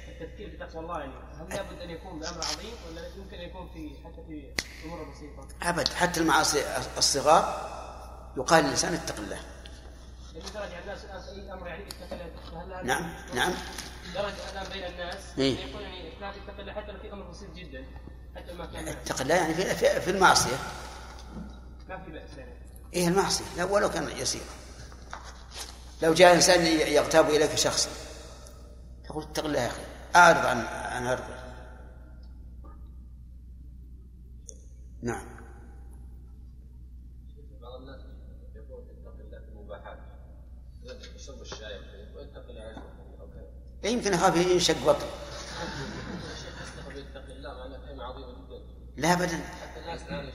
[0.08, 1.12] التفكير بتقوى الله يعني.
[1.12, 4.52] هل لابد أن يكون بأمر عظيم ولا يمكن أن يكون في حتى في
[4.84, 5.88] أمور بسيطة؟ أبد.
[5.88, 6.62] حتى المعاصي
[6.98, 7.70] الصغار
[8.36, 9.38] يقال للإنسان اتق الله.
[10.34, 13.52] يعني درجة الناس الان أي أمر يعني اتق الله نعم نعم.
[14.14, 15.58] درجة الان بين الناس إيه.
[15.58, 15.72] يعني
[16.18, 17.84] فلان اتق الله حتى لو في أمر بسيط جدا
[18.36, 18.88] حتى ما كان.
[18.88, 20.56] اتق الله يعني في, في, في المعصية.
[21.88, 22.54] ما في بأس يعني.
[22.94, 23.44] إيه المعصية.
[23.56, 24.44] لا ولو كان يسيرا.
[26.02, 27.90] لو جاء إنسان يغتاب إليك شخصا
[29.04, 29.82] تقول اتق الله يا أخي
[30.16, 31.46] أعرض عن عن هذا
[35.02, 35.36] نعم.
[37.80, 38.00] الناس
[43.82, 45.06] كذا يمكن أخاف ينشق بطن.
[46.32, 48.60] الشيخ يصدق باتق الله مع انه كلمه عظيمه جدا
[48.96, 50.32] لا أبدا حتى الناس الان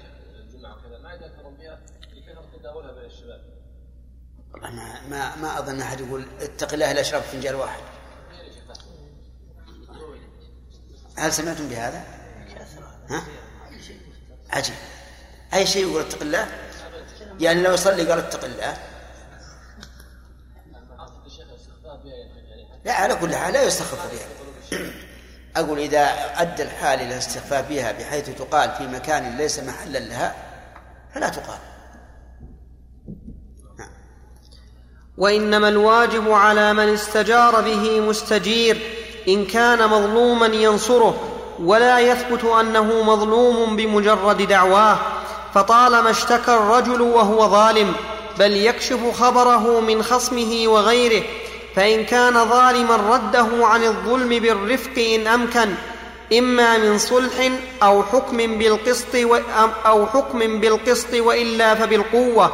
[2.59, 3.50] تداولها بين الشباب.
[4.53, 7.81] والله ما ما ما أظن أحد يقول اتق الله لا اشرب فنجان واحد.
[11.17, 12.03] هل سمعتم بهذا؟
[13.09, 13.23] ها؟
[14.49, 14.75] عجيب.
[15.53, 16.47] أي شيء يقول اتق الله؟
[17.39, 18.77] يعني لو يصلي قال اتق الله.
[22.85, 24.27] لا على كل حال لا يستخف بها.
[25.55, 25.99] أقول إذا
[26.41, 30.35] أدى الحال إلى الاستخفاف بها بحيث تقال في مكان ليس محلا لها
[31.13, 31.59] فلا تقال.
[35.17, 38.77] وإنما الواجب على من استجار به مستجير
[39.27, 41.15] إن كان مظلوما ينصره
[41.63, 44.97] ولا يثبت أنه مظلوم بمجرد دعواه
[45.53, 47.93] فطالما اشتكى الرجل وهو ظالم
[48.39, 51.23] بل يكشف خبره من خصمه وغيره
[51.75, 55.73] فإن كان ظالما رده عن الظلم بالرفق إن أمكن
[56.37, 57.51] إما من صلح
[57.83, 58.37] أو حكم
[60.59, 62.51] بالقسط وإلا فبالقوة.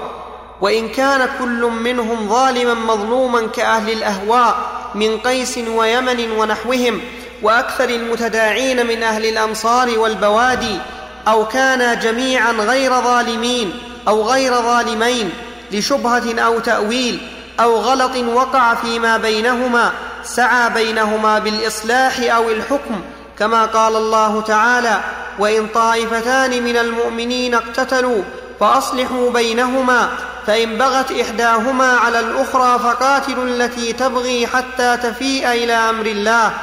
[0.61, 4.55] وإن كان كل منهم ظالما مظلوما كأهل الأهواء
[4.95, 7.01] من قيس ويمن ونحوهم
[7.41, 10.77] وأكثر المتداعين من أهل الامصار والبوادي
[11.27, 13.73] أو كانا جميعا غير ظالمين
[14.07, 15.29] أو غير ظالمين
[15.71, 17.19] لشبهة أو تأويل
[17.59, 19.91] أو غلط وقع فيما بينهما
[20.23, 23.01] سعى بينهما بالإصلاح أو الحكم
[23.39, 24.99] كما قال الله تعالى
[25.39, 28.23] وإن طائفتان من المؤمنين اقتتلوا
[28.59, 30.09] فأصلحوا بينهما
[30.47, 36.53] فإن بغت إحداهما على الأخرى فقاتلوا التي تبغي حتى تفيء إلى أمر الله.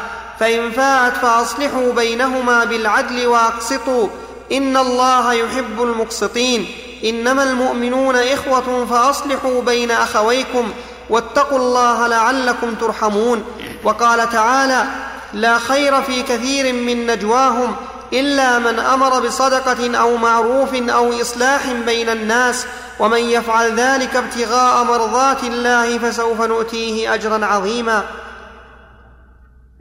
[0.40, 4.08] فإن فاءت فأصلحوا بينهما بالعدل وأقسطوا.
[4.52, 6.66] إن الله يحب المقسطين.
[7.04, 10.72] إنما المؤمنون إخوة فأصلحوا بين أخويكم
[11.10, 13.44] واتقوا الله لعلكم ترحمون.
[13.84, 14.84] وقال تعالى
[15.32, 17.76] لا خير في كثير من نجواهم
[18.20, 22.66] إلا من أمر بصدقة أو معروف أو إصلاح بين الناس
[23.00, 28.04] ومن يفعل ذلك ابتغاء مرضات الله فسوف نؤتيه أجرا عظيما.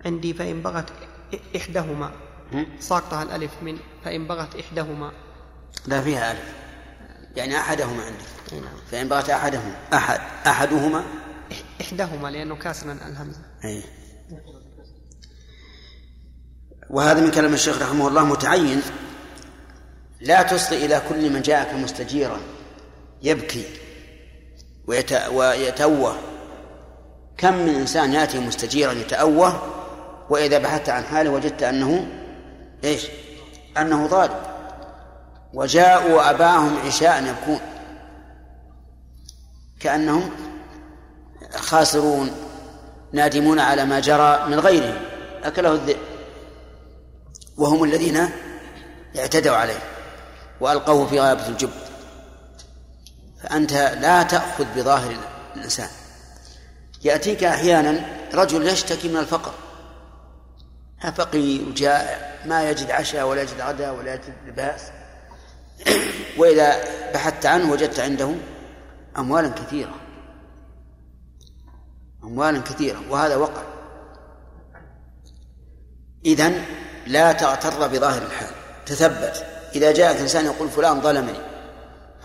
[0.06, 0.90] عندي فإن بغت
[1.56, 2.12] إحداهما.
[2.80, 5.12] ساقطها الألف من فإن بغت إحداهما.
[5.88, 6.54] لا فيها ألف.
[7.36, 11.04] يعني أحدهما عندك فإن بغت أحدهما أحد أحدهما؟
[11.82, 13.40] إحداهما لأنه كاسرا الهمزة.
[13.66, 13.84] أي.
[16.94, 18.82] وهذا من كلام الشيخ رحمه الله متعين.
[20.22, 22.40] لا تصغي إلى كل من جاءك مستجيرا
[23.22, 23.66] يبكي
[24.88, 25.14] ويت...
[25.32, 26.16] ويتأوه
[27.38, 29.62] كم من إنسان يأتي مستجيرا يتأوه؟
[30.30, 32.08] وإذا بحثت عن حاله وجدت أنه
[32.84, 33.08] إيش؟
[33.78, 34.40] أنه ظالم
[35.54, 37.60] وجاءوا أباهم عشاء يبكون.
[39.80, 40.30] كأنهم
[41.56, 42.32] خاسرون
[43.14, 44.98] نادمون على ما جرى من غيرهم.
[45.44, 46.13] أكله الذئب.
[47.58, 48.30] وهم الذين
[49.20, 49.80] اعتدوا عليه
[50.60, 51.70] وألقوه في غابة الجب
[53.44, 55.16] فأنت لا تأخذ بظاهر
[55.56, 55.90] الإنسان.
[57.04, 59.54] يأتيك أحيانا رجل يشتكي من الفقر.
[61.16, 64.82] فقير جائع ما يجد عشاء ولا يجد غداء ولا يجد لباس.
[66.38, 66.84] وإذا
[67.14, 68.36] بحثت عنه وجدت عنده
[69.18, 69.96] أموالا كثيرة.
[72.24, 73.64] أموالا كثيرة وهذا وقع.
[76.26, 76.66] إذن
[77.08, 78.50] لا تغتر بظاهر الحال.
[78.86, 79.46] تثبت.
[79.76, 81.40] إذا جاءك إنسان يقول فلان ظلمني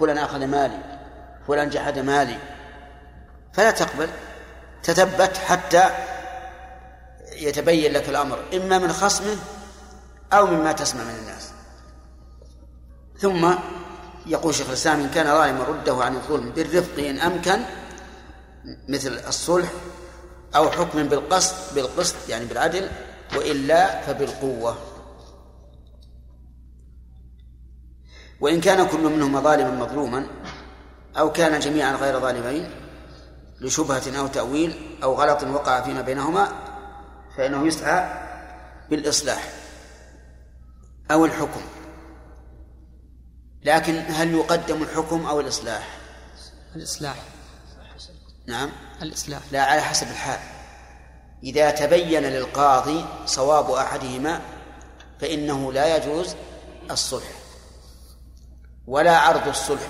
[0.01, 0.79] فلان أخذ مالي
[1.49, 2.39] فلان جحد مالي
[3.53, 4.09] فلا تقبل.
[4.83, 5.91] تثبت حتى
[7.33, 9.37] يتبين لك الأمر إما من خصمه
[10.33, 11.51] أو مما تسمع من الناس.
[13.20, 13.55] ثم
[14.26, 17.61] يقول شيخ الإسلام إن كان ظالما رده عن الظلم بالرفق إن أمكن
[18.89, 19.68] مثل الصلح
[20.57, 22.91] أو حكم بالقسط بالقسط يعني بالعدل
[23.37, 24.76] وإلا فبالقوة.
[28.41, 30.26] وإن كان كل منهما ظالما مظلوما
[31.18, 32.70] أو كان جميعا غير ظالمين
[33.61, 36.53] لشبهة أو تأويل أو غلط وقع فيما بينهما
[37.37, 38.29] فإنه يسعى
[38.91, 39.53] بالإصلاح
[41.11, 41.61] أو الحكم.
[43.62, 45.99] لكن هل يقدم الحكم أو الإصلاح؟
[46.76, 47.16] الإصلاح.
[48.47, 48.70] نعم.
[49.03, 49.41] الإصلاح.
[49.53, 50.57] لا على حسب الحال.
[51.43, 54.41] إذا تبين للقاضي صواب أحدهما
[55.20, 56.36] فإنه لا يجوز
[56.91, 57.30] الصلح
[58.86, 59.89] ولا عرض الصلح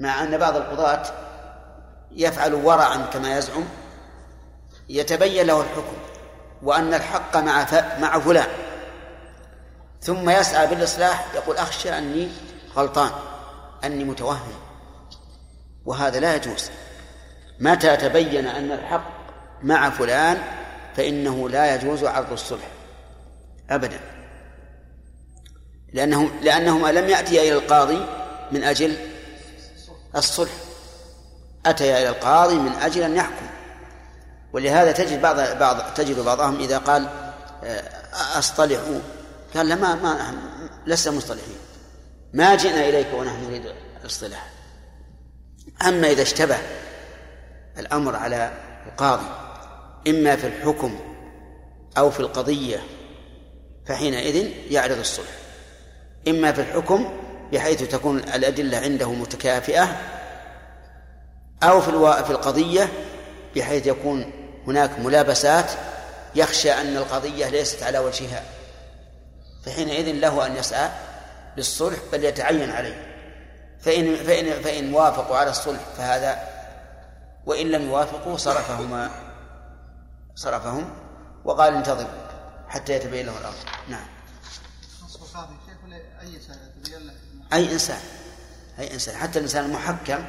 [0.00, 1.02] مع أن بعض القضاة
[2.10, 3.64] يفعل ورعا كما يزعم
[4.88, 5.96] يتبين له الحكم
[6.62, 7.66] وأن الحق مع
[7.98, 8.48] مع فلان
[10.00, 12.28] ثم يسعى بالإصلاح يقول أخشى أني
[12.76, 13.10] غلطان
[13.84, 14.52] أني متوهم
[15.84, 16.70] وهذا لا يجوز.
[17.60, 19.17] متى تبين أن الحق
[19.62, 20.38] مع فلان
[20.96, 22.68] فإنه لا يجوز عرض الصلح.
[23.70, 24.00] أبدا.
[25.92, 28.06] لأنه لأنهما لم يأتيا إلى القاضي
[28.52, 28.96] من أجل
[30.16, 30.50] الصلح.
[31.66, 33.46] أتيا إلى القاضي من أجل أن يحكم.
[34.52, 37.08] ولهذا تجد بعض بعض تجد بعضهم إذا قال
[37.64, 39.00] آه، أصطلحوا.
[39.54, 40.34] قال لا ما ما
[40.86, 41.56] لسنا مصطلحين.
[42.32, 43.62] ما جئنا إليك ونحن نريد
[44.00, 44.50] الاصطلاح.
[45.86, 46.58] أما إذا اشتبه
[47.78, 48.52] الأمر على
[48.86, 49.47] القاضي
[50.06, 50.98] إما في الحكم
[51.98, 52.82] أو في القضية
[53.86, 55.30] فحينئذ يعرض الصلح.
[56.28, 57.10] إما في الحكم
[57.52, 59.96] بحيث تكون الأدلة عنده متكافئة
[61.62, 61.90] أو في
[62.24, 62.88] في القضية
[63.56, 64.32] بحيث يكون
[64.66, 65.70] هناك ملابسات
[66.34, 68.42] يخشى أن القضية ليست على وجهها.
[69.66, 70.88] فحينئذ له أن يسعى
[71.56, 73.06] للصلح بل يتعين عليه.
[73.80, 76.38] فإن فإن فإن وافقوا على الصلح فهذا
[77.46, 79.27] وإن لم يوافقوا صرفهما.
[80.38, 80.90] صرفهم
[81.44, 82.28] وقال انتظروا
[82.68, 83.54] حتى يتبين له الأمر.
[83.88, 84.06] نعم.
[87.52, 88.00] أي إنسان.
[88.78, 89.16] أي إنسان.
[89.16, 90.24] حتى الإنسان المحكم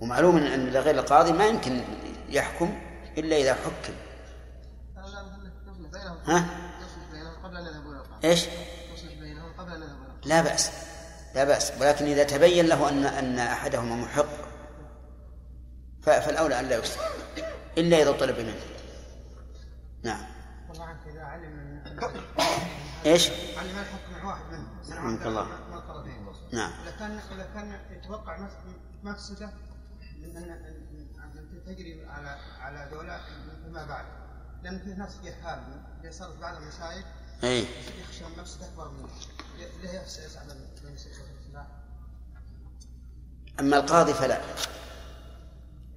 [0.00, 1.84] ومعلوم أن غير القاضي ما يمكن
[2.28, 2.80] يحكم
[3.18, 3.94] إلا إذا حكم.
[6.26, 6.46] ها؟
[8.24, 8.46] إيش؟
[10.24, 10.70] لا بأس.
[11.34, 11.72] لا بأس.
[11.80, 14.26] ولكن إذا تبين له أن أن أحدهما محق
[16.02, 17.10] فالأولى أن لا يصلح
[17.78, 18.81] إلا إذا طلب منه.
[20.02, 20.24] نعم.
[21.06, 21.82] إذا علم
[23.06, 24.80] إيش؟ علم الحكم واحد منهم.
[24.90, 25.46] رحمك الله.
[26.52, 26.72] نعم.
[26.82, 28.48] إذا كان إذا كان يتوقع
[29.02, 29.50] مفسدة
[30.18, 33.20] من أن تجري على على دولة
[33.64, 34.04] فيما بعد.
[34.62, 37.04] لأن في ناس جهال بيصرف بعض المسائل
[37.44, 37.66] إي.
[38.00, 39.08] يخشى مفسدة أكبر منه.
[39.82, 40.46] ليه يسعى
[43.60, 44.40] أما القاضي فلا.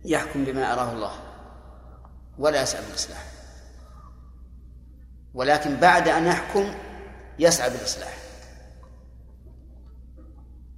[0.05, 1.19] يحكم بما أراه الله.
[2.37, 3.34] ولا يسعى بالإصلاح
[5.35, 6.73] ولكن بعد أن يحكم
[7.39, 8.17] يسعى بالإصلاح.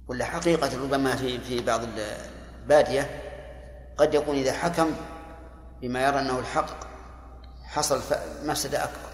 [0.08, 1.80] ولا حقيقة ربما في في بعض
[2.62, 3.22] البادية
[3.96, 4.90] قد يكون إذا حكم
[5.80, 6.84] بما يرى أنه الحق
[7.64, 8.02] حصل
[8.44, 9.08] مفسدة أكبر.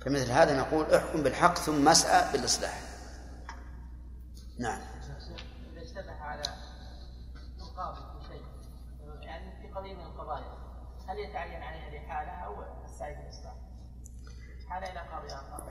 [0.00, 2.80] فمثل هذا نقول احكم بالحق ثم اسعى بالإصلاح.
[4.58, 4.80] نعم
[5.72, 6.42] إذا اشتبه على
[7.60, 8.44] القاضي في شيء
[9.22, 10.54] يعني في قضية من القضايا
[11.08, 13.54] هل يتعين عليه الإحالة أو السعي بالإصلاح؟
[14.68, 15.62] حالة إلى قاضي آخر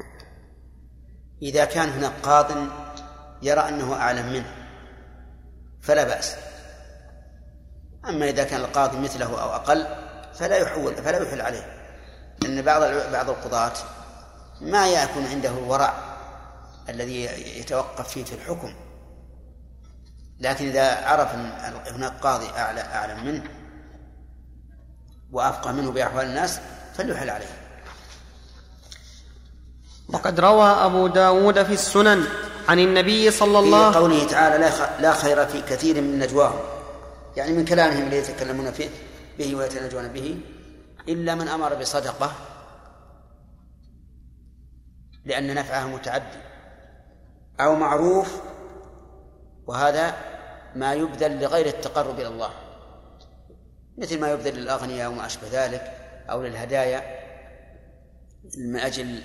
[1.44, 2.52] إذا كان هناك قاض
[3.42, 4.56] يرى أنه أعلم منه
[5.82, 6.36] فلا بأس.
[8.10, 9.88] أما إذا كان القاضي مثله أو أقل
[10.34, 11.84] فلا يحول فلا يحل عليه
[12.44, 12.82] لأن بعض
[13.12, 13.74] بعض القضاة
[14.62, 15.94] ما يكون عنده الورع
[16.90, 17.24] الذي
[17.60, 18.74] يتوقف فيه في الحكم.
[20.40, 21.52] لكن إذا عرف أن
[21.88, 23.44] هناك قاضي أعلى أعلم منه
[25.32, 26.60] وأفقه منه بأحوال الناس
[26.94, 27.63] فليحل عليه.
[30.10, 32.24] وقد روى أبو داود في السنن
[32.70, 36.60] عن النبي صلى الله في قوله تعالى لا خير في كثير من نجواهم.
[37.36, 38.90] يعني من كلامهم الذي يتكلمون فيه
[39.38, 40.38] به ويتناجون به
[41.10, 42.32] إلا من أمر بصدقة
[45.26, 46.40] لأن نفعها متعدي
[47.60, 48.42] أو معروف
[49.68, 50.16] وهذا
[50.76, 52.50] ما يبذل لغير التقرب إلى الله.
[53.98, 55.98] مثل ما يبذل للأغنياء وما أشبه ذلك
[56.30, 57.04] أو للهدايا
[58.58, 59.24] من أجل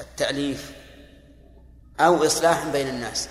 [0.00, 0.72] التأليف
[2.00, 3.28] أو إصلاح بين الناس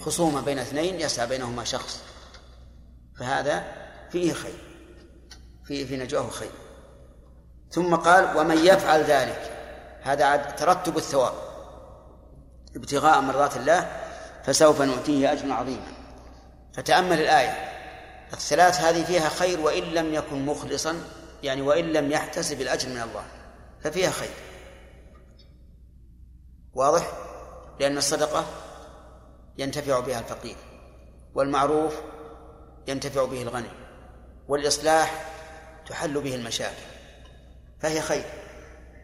[0.00, 2.00] خصومة بين اثنين يسعى بينهما شخص
[3.18, 3.64] فهذا
[4.10, 4.70] فيه خير
[5.64, 6.50] فيه في نجواه خير.
[7.70, 9.56] ثم قال ومن يفعل ذلك
[10.02, 11.34] هذا ترتب الثواب
[12.76, 13.90] ابتغاء مرضات الله
[14.44, 15.92] فسوف نؤتيه أجرا عظيما.
[16.74, 17.70] فتأمل الآية
[18.32, 21.00] الثلاث هذه فيها خير وإن لم يكن مخلصا
[21.42, 23.24] يعني وإن لم يحتسب الأجر من الله
[23.84, 24.49] ففيها خير.
[26.74, 27.12] واضح؟
[27.80, 28.44] لأن الصدقة
[29.58, 30.56] ينتفع بها الفقير
[31.34, 32.00] والمعروف
[32.88, 33.70] ينتفع به الغني
[34.48, 35.32] والإصلاح
[35.86, 36.82] تحل به المشاكل
[37.80, 38.24] فهي خير.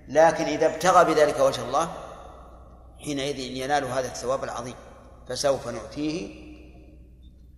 [0.08, 1.92] لكن إذا ابتغى بذلك وجه الله
[3.04, 4.74] حينئذ ينال هذا الثواب العظيم
[5.28, 6.46] فسوف نؤتيه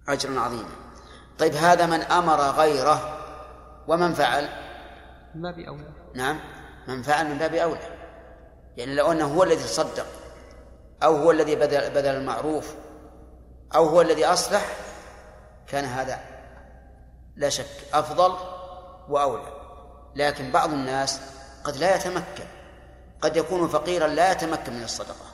[0.09, 0.75] أجرا عظيما.
[1.39, 3.19] طيب هذا من أمر غيره
[3.89, 4.49] ومن فعل؟
[5.35, 5.93] من باب أولى.
[6.15, 6.41] نعم
[6.89, 7.98] من فعل من باب أولى.
[8.79, 10.07] يعني لو أنه هو الذي تصدق
[11.03, 12.75] أو هو الذي بذل, بذل المعروف
[13.75, 14.77] أو هو الذي أصلح
[15.69, 16.21] كان هذا
[17.37, 18.35] لا شك أفضل
[19.09, 19.53] وأولى.
[20.17, 21.21] لكن بعض الناس
[21.65, 22.45] قد لا يتمكن
[23.21, 25.27] قد يكون فقيرا لا يتمكن من الصدقة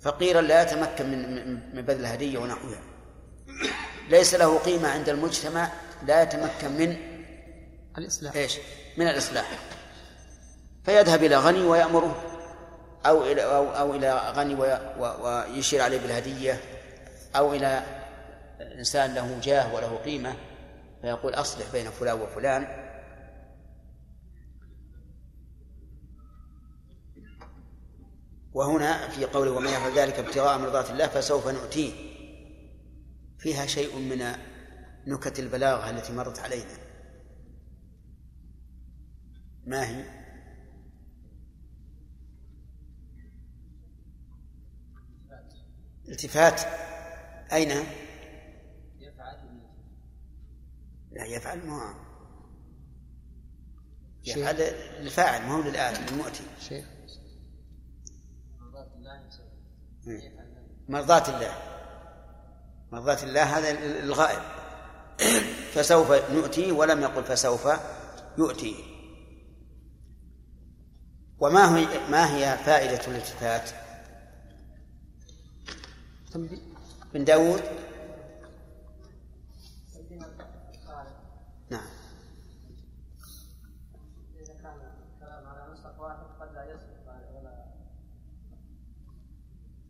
[0.00, 2.82] فقيرا لا يتمكن من من بذل الهدية ونحوها.
[4.08, 5.70] ليس له قيمة عند المجتمع
[6.06, 6.96] لا يتمكن من
[7.98, 8.34] الإصلاح.
[8.34, 8.58] إيش؟
[8.96, 9.58] من الإصلاح.
[10.88, 12.22] فيذهب إلى غني ويأمره
[13.06, 16.60] أو إلى أو, أو إلى غني ويشير عليه بالهدية
[17.36, 17.82] أو إلى
[18.78, 20.36] إنسان له جاه وله قيمة
[21.02, 22.66] فيقول أصلح بين فلان وفلان.
[28.52, 31.92] وهنا في قوله ومن يفعل ذلك ابتغاء مرضات الله فسوف نؤتيه.
[33.38, 34.32] فيها شيء من
[35.06, 36.78] نكت البلاغة التي مرت علينا.
[39.66, 40.17] ما هي؟
[46.08, 46.60] التفات.
[47.52, 47.84] أين؟
[51.10, 51.94] لا يفعل ما.
[54.24, 54.60] يفعل
[55.00, 56.44] الفاعل ما هو للآن للمؤتي.
[56.60, 56.84] شيخ.
[60.88, 61.54] مرضاة الله
[62.92, 63.58] مرضاة الله.
[63.58, 63.70] هذا
[64.04, 64.42] الغائب.
[65.74, 67.68] فسوف نؤتي ولم يقل فسوف
[68.38, 68.74] يؤتي.
[71.38, 73.87] وما هي ما هي فائدة الالتفات؟
[76.34, 77.62] بن داود
[81.70, 81.86] نعم.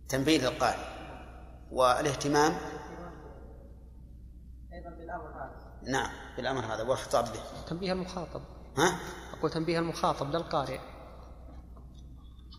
[0.09, 0.99] تنبيه للقارئ
[1.71, 2.53] والاهتمام؟
[4.73, 7.65] أيضا بالامر هذا نعم بالأمر هذا والخطاب به.
[7.67, 8.43] تنبيه المخاطب.
[8.77, 9.01] ها؟
[9.33, 10.81] أقول تنبيه المخاطب للقارئ.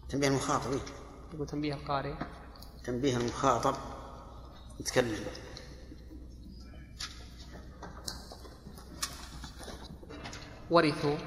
[0.09, 0.79] تنبيه المخاطب إيه؟
[1.33, 2.13] يقول تنبيه القارئ.
[2.89, 3.75] تنبيه المخاطب
[4.79, 5.25] يتكلم.
[10.69, 11.17] ورثوا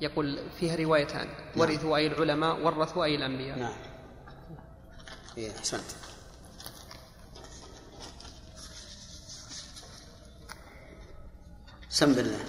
[0.00, 1.28] يقول فيها روايتان.
[1.56, 3.58] ورثوا أي العلماء ورثوا أي الأنبياء.
[3.58, 3.72] نعم.
[5.36, 5.90] إيه أحسنت.
[11.88, 12.44] سم بالله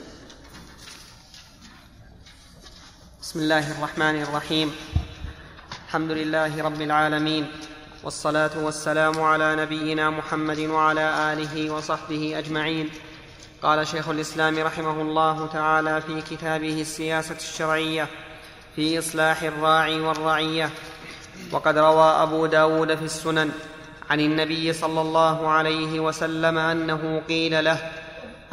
[3.21, 4.71] بسم الله الرحمن الرحيم.
[5.87, 7.68] الحمد لله رب العالمين.
[8.03, 12.89] والصلاة والسلام على نبينا محمد وعلى آله وصحبه أجمعين.
[13.63, 18.07] قال شيخ الإسلام رحمه الله تعالى في كتابه السياسة الشرعية
[18.75, 20.69] في إصلاح الراعي والرعية.
[21.51, 23.51] وقد روى أبو داود في السنن
[24.09, 27.91] عن النبي صلى الله عليه وسلم أنه قيل له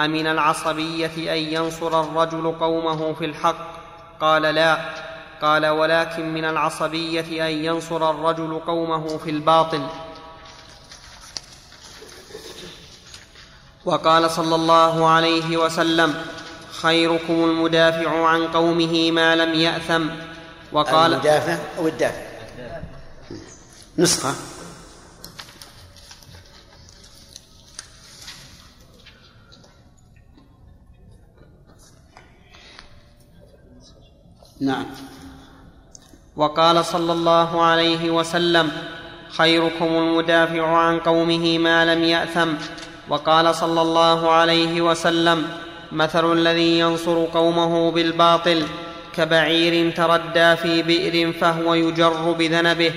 [0.01, 3.77] أمن العصبية أن ينصر الرجل قومه في الحق؟
[4.21, 4.79] قال لا
[5.43, 9.87] قال ولكن من العصبية أن ينصر الرجل قومه في الباطل.
[13.85, 16.25] وقال صلى الله عليه وسلم
[16.83, 20.09] خيركم المدافع عن قومه ما لم يأثم.
[20.73, 22.27] وقال المدافع أو الدافع؟
[23.99, 24.35] نسخة.
[34.61, 34.87] نعم.
[36.37, 38.71] وقال صلى الله عليه وسلم
[39.39, 42.49] خيركم المدافع عن قومه ما لم يأثم.
[43.09, 45.47] وقال صلى الله عليه وسلم
[45.93, 48.63] مثل الذي ينصر قومه بالباطل
[49.17, 52.93] كبعير تردى في بئر فهو يجر بذنبه.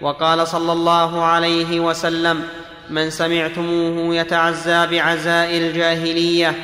[0.00, 2.44] وقال صلى الله عليه وسلم
[2.90, 6.54] من سمعتموه يتعزى بعزاء الجاهلية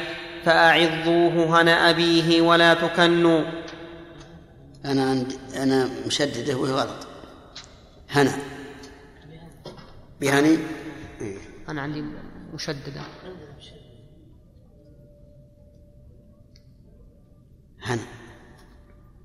[0.45, 3.41] فاعظوه هنا أبيه ولا تكنوا.
[4.89, 7.07] أنا عندي أنا مشددة وهي غلط.
[8.11, 8.39] هنا.
[10.21, 10.59] بهني
[11.21, 11.39] إيه.
[11.69, 12.05] أنا عندي
[12.53, 13.03] مشددة.
[17.83, 17.99] هن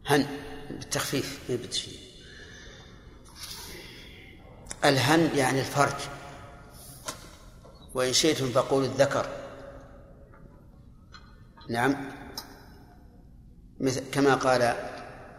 [0.06, 0.26] هن.
[0.70, 2.00] بالتخفيف ما بالتشديد
[4.86, 5.96] الهن يعني الفرج.
[7.94, 9.28] وإن شئتم فقولوا الذكر.
[11.70, 12.12] نعم.
[13.80, 14.93] مثل كما قال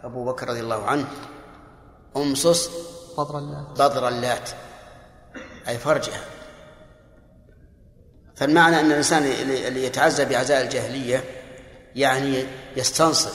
[0.04, 1.06] أبو بكر رضي الله عنه.
[2.16, 2.70] أمصص
[3.16, 4.50] فضل الله بضر اللات.
[5.68, 6.20] أي فرجها.
[8.36, 11.24] فالمعنى أن الإنسان اللي يتعزى بعزاء الجاهلية
[11.94, 12.44] يعني
[12.76, 13.30] يستنصر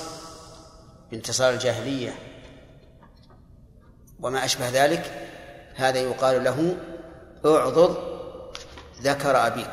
[1.12, 2.16] بانتصار الجاهلية.
[4.20, 5.30] وما أشبه ذلك
[5.76, 6.78] هذا يقال له
[7.46, 7.98] اعضض
[9.02, 9.72] ذكر أبيك.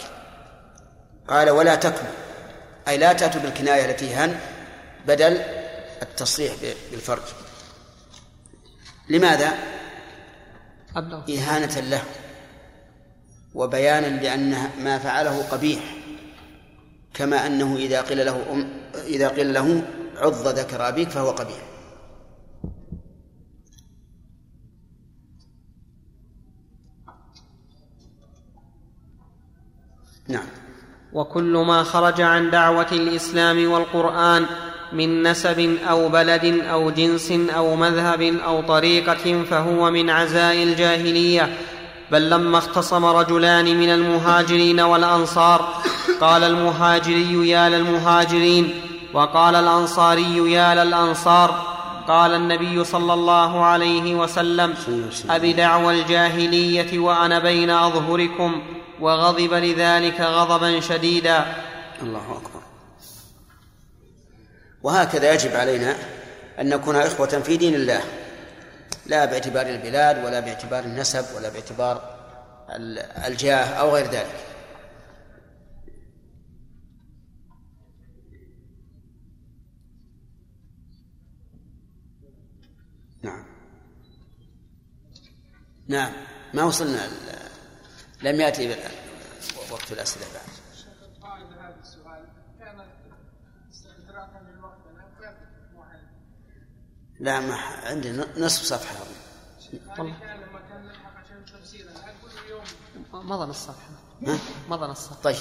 [1.29, 2.07] قال ولا تكن
[2.89, 4.41] أي لا تأتوا بالكناية التي هن
[5.07, 5.66] بدل
[6.03, 6.55] التصريح
[6.91, 7.23] بالفرج.
[9.09, 9.59] لماذا؟
[11.31, 12.03] إهانة له
[13.55, 15.97] وبيانا لأن ما فعله قبيح
[17.15, 19.83] كما أنه إذا قيل له أم إذا قيل له
[20.17, 21.63] عض ذكر أبيك فهو قبيح.
[30.29, 30.47] نعم.
[31.13, 34.47] وكل ما خرج عن دعوة الإسلام والقرآن
[34.93, 41.57] من نسب أو بلد أو جنس أو مذهب أو طريقة فهو من عزاء الجاهلية.
[42.13, 45.69] بل لما اختصم رجلان من المهاجرين والأنصار
[46.21, 48.75] قال المهاجري يا للمهاجرين
[49.13, 51.77] وقال الأنصاري يا للأنصار
[52.09, 54.75] قال النبي صلى الله عليه وسلم
[55.31, 58.63] أبدعوى الجاهلية وأنا بين أظهركم
[59.01, 61.45] وغضب لذلك غضبا شديدا.
[62.03, 62.56] الله أكبر.
[64.87, 65.97] وهكذا يجب علينا
[66.61, 68.03] أن نكون إخوة في دين الله
[69.07, 72.17] لا باعتبار البلاد ولا باعتبار النسب ولا باعتبار
[73.27, 74.27] الجاه أو غير ذلك.
[83.23, 83.47] نعم.
[85.89, 86.13] نعم.
[86.55, 87.09] ما وصلنا
[88.23, 88.77] لم يأتي
[89.71, 90.46] وقت الأسئلة بعد.
[97.21, 98.95] لا ما عندي نصف صفحة.
[99.99, 100.15] والله.
[103.13, 103.89] مضى نص صفحة.
[104.69, 105.23] مضى نص صفحة.
[105.23, 105.37] طيب.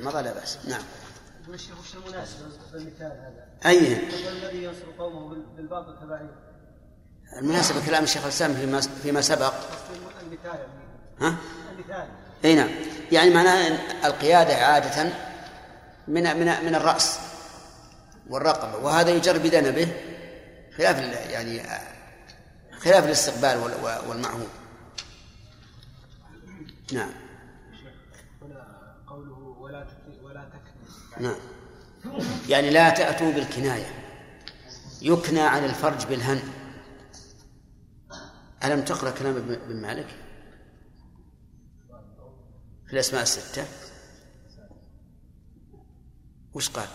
[0.00, 0.58] مضى لا بأس.
[0.68, 0.82] نعم.
[1.48, 4.08] وش وش المناسبة بالمثال هذا؟ أي.
[4.28, 6.30] الذي ينصر قومه بالباطل تبعيه
[7.40, 9.54] المناسبة كلام الشيخ الإسلام فيما فيما سبق.
[10.22, 10.66] المثال
[11.20, 11.36] ها؟
[11.72, 12.08] المثال
[12.44, 12.70] أي نعم.
[13.12, 15.12] يعني معناه القيادة عادة
[16.08, 17.18] من من من الرأس
[18.30, 19.88] والرقبة وهذا يجر بذنبه
[20.78, 20.98] خلاف
[21.30, 21.62] يعني
[22.78, 23.58] خلاف الاستقبال
[24.08, 24.48] والمعهود.
[26.92, 27.10] نعم.
[29.06, 29.86] قوله ولا
[30.22, 31.36] ولا تكن نعم.
[32.48, 34.04] يعني لا تأتوا بالكناية.
[35.02, 36.42] يكنى عن الفرج بالهن.
[38.64, 40.08] ألم تقرأ كلام ابن مالك؟
[42.86, 43.64] في الأسماء الستة.
[46.54, 46.88] وش قال؟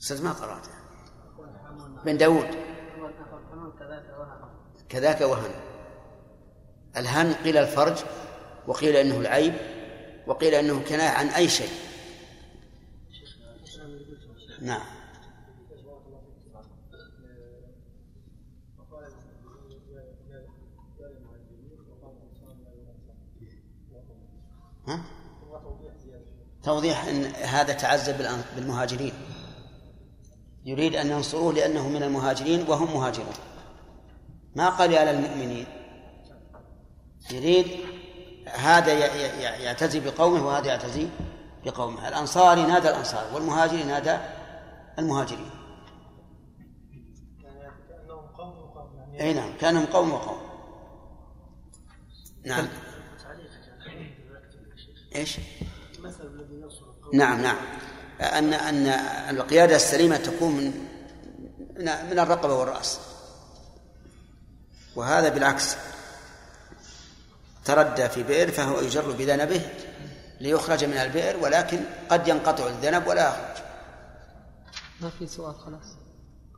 [0.00, 0.79] أستاذ ما قرأته.
[2.04, 2.48] بن داود.
[4.88, 5.50] كذاك وهن.
[6.96, 7.96] الهن قيل الفرج
[8.66, 9.54] وقيل إنه العيب
[10.26, 11.70] وقيل إنه كناية عن أي شيء.
[14.60, 15.00] نعم.
[24.88, 25.04] ها؟
[26.62, 29.12] توضيح إن هذا تعزب بالمهاجرين.
[30.64, 33.34] يريد أن ينصروه لأنه من المهاجرين وهم مهاجرون.
[34.56, 35.66] ما قال على المؤمنين
[37.30, 37.66] يريد
[38.46, 38.92] هذا
[39.62, 41.08] يعتزي بقومه وهذا يعتزي
[41.64, 42.08] بقومه.
[42.08, 44.18] الأنصاري نادى الأنصار والمهاجرين نادى
[44.98, 45.50] المهاجرين.
[49.20, 50.38] أي نعم كانهم قوم وقوم.
[52.44, 52.68] نعم.
[55.16, 55.38] إيش؟
[57.14, 57.56] نعم نعم.
[58.20, 58.86] أن أن
[59.36, 60.72] القيادة السليمة تكون من
[62.10, 63.00] من الرقبة والرأس.
[64.96, 65.76] وهذا بالعكس.
[67.64, 69.62] تردى في بئر فهو يجر بذنبه
[70.40, 73.64] ليخرج من البئر ولكن قد ينقطع الذنب ولا يخرج.
[75.00, 75.96] ما في سؤال خلاص.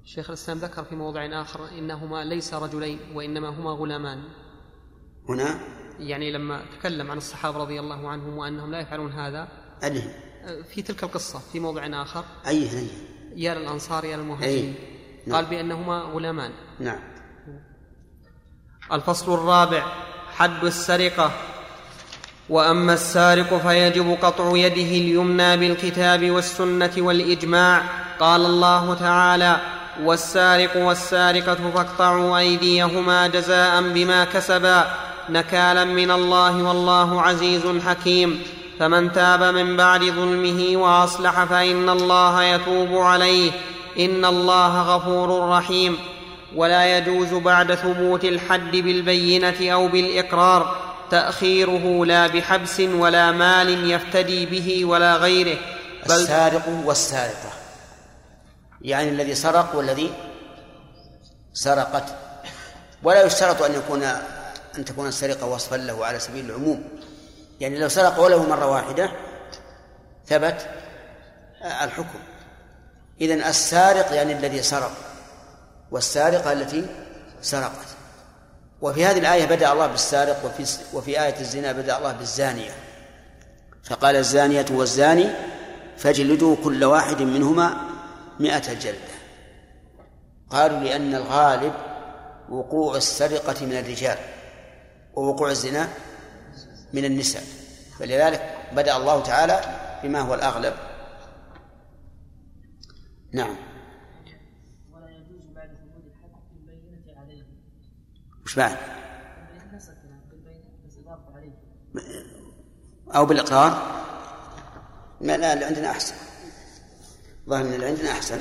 [0.05, 4.23] شيخ الإسلام ذكر في موضع آخر إنهما ليس رجلين وإنما هما غلامان.
[5.29, 5.61] هنا؟
[5.99, 9.49] يعني لما تكلم عن الصحابة رضي الله عنهم وأنهم لا يفعلون هذا
[9.85, 10.13] أنهم.
[10.75, 12.25] في تلك القصة في موضع آخر.
[12.47, 12.87] أي أي
[13.37, 14.75] يا للأنصار يا للمهاجرين
[15.27, 15.37] نعم.
[15.37, 16.53] قال بأنهما غلامان.
[16.81, 16.99] نعم.
[18.93, 19.87] الفصل الرابع
[20.35, 21.33] حد السرقة.
[22.49, 27.83] وأما السارق فيجب قطع يده اليمنى بالكتاب والسنة والإجماع.
[28.21, 29.61] قال الله تعالى
[30.03, 34.95] والسارق والسارقة فاقطعوا أيديهما جزاء بما كسبا.
[35.31, 38.43] نكالا من الله والله عزيز حكيم.
[38.83, 43.53] فمن تاب من بعد ظلمه وأصلح فإن الله يتوب عليه.
[43.99, 45.99] إن الله غفور رحيم.
[46.57, 50.77] ولا يجوز بعد ثبوت الحد بالبينة أو بالإقرار.
[51.11, 55.59] تأخيره لا بحبس ولا مال يفتدي به ولا غيره.
[56.07, 57.53] بل السارق والسارقة.
[58.81, 60.11] يعني الذي سرق والذي
[61.53, 62.05] سرقت.
[63.03, 64.03] ولا يشترط أن يكون
[64.79, 66.85] أن تكون السرقة وصفا له على سبيل العموم.
[67.63, 69.11] يعني لو سرق ولو مرة واحدة
[70.27, 70.67] ثبت
[71.63, 72.19] الحكم.
[73.21, 74.93] إذن السارق يعني الذي سرق
[75.91, 76.87] والسارقة التي
[77.43, 77.89] سرقت.
[78.81, 82.71] وفي هذه الآية بدأ الله بالسارق وفي وفي آية الزنا بدأ الله بالزانية.
[83.85, 85.31] فقال الزانية والزاني
[85.99, 87.77] فاجلدوا كل واحد منهما
[88.41, 89.13] مئة جلدة.
[90.51, 91.73] قالوا لأن الغالب
[92.49, 94.19] وقوع السرقة من الرجال
[95.15, 95.89] ووقوع الزنا
[96.93, 97.43] من النساء.
[97.99, 99.61] فلذلك بدأ الله تعالى
[100.03, 100.75] بما هو الأغلب.
[103.33, 103.57] نعم.
[104.93, 105.71] ولا يجوز بعد
[106.61, 106.99] بالبينة
[108.45, 108.77] وش بعد؟
[113.15, 114.03] أو بالإقرار؟
[115.21, 116.15] ما لا اللي عندنا أحسن.
[117.49, 118.39] ظهر أن اللي عندنا أحسن.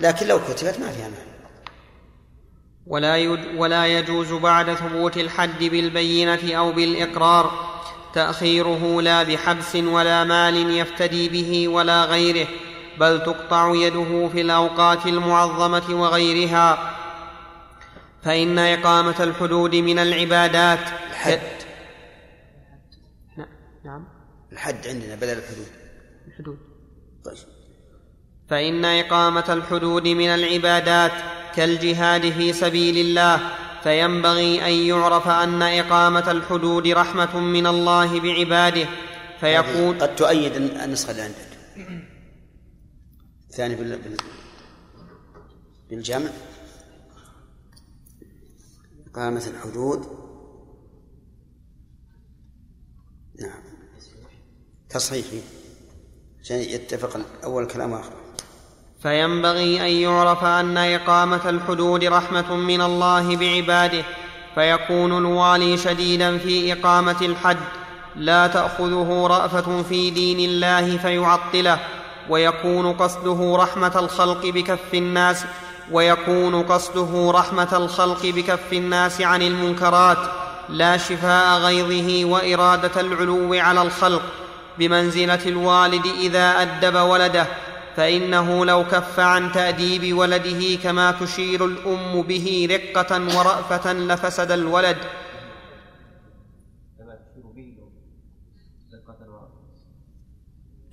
[0.00, 1.31] لكن لو كتبت ما فيها معنى.
[2.86, 7.72] ولا, يد ولا يجوز بعد ثبوت الحد بالبينة أو بالإقرار.
[8.14, 12.48] تأخيره لا بحبس ولا مال يفتدي به ولا غيره
[13.00, 16.96] بل تقطع يده في الأوقات المعظمة وغيرها.
[18.22, 21.40] فإن إقامة الحدود من العبادات الحد.
[23.84, 24.04] نعم.
[24.52, 25.66] الحد عندنا بدل الحدود.
[26.28, 26.58] الحدود.
[27.24, 27.36] طيب.
[28.50, 31.12] فإن إقامة الحدود من العبادات
[31.56, 33.40] كالجهاد في سبيل الله
[33.82, 38.88] فينبغي أن يعرف أن إقامة الحدود رحمة من الله بعباده
[39.40, 41.52] فيكون قد تؤيد النسخة اللي عندك.
[43.50, 43.98] الثاني بال...
[43.98, 44.16] بال...
[45.90, 46.30] بالجمع.
[49.10, 50.06] إقامة الحدود.
[53.40, 53.62] نعم.
[54.88, 55.26] تصحيح.
[56.40, 58.21] عشان يتفق أول كلام آخر.
[59.02, 64.04] فينبغي أن يعرف أن إقامة الحدود رحمة من الله بعباده
[64.54, 67.56] فيكون الوالي شديدا في إقامة الحد
[68.16, 71.78] لا تأخذه رأفة في دين الله فيعطله
[72.28, 75.44] ويكون قصده رحمة الخلق بكف الناس
[75.90, 80.18] ويكون قصده رحمة الخلق بكف الناس عن المنكرات
[80.68, 84.22] لا شفاء غيظه وإرادة العلو على الخلق
[84.78, 87.46] بمنزلة الوالد إذا أدب ولده
[87.96, 94.96] فإنه لو كف عن تأديب ولده كما تشير الأم به رقة ورأفة لفسد الولد.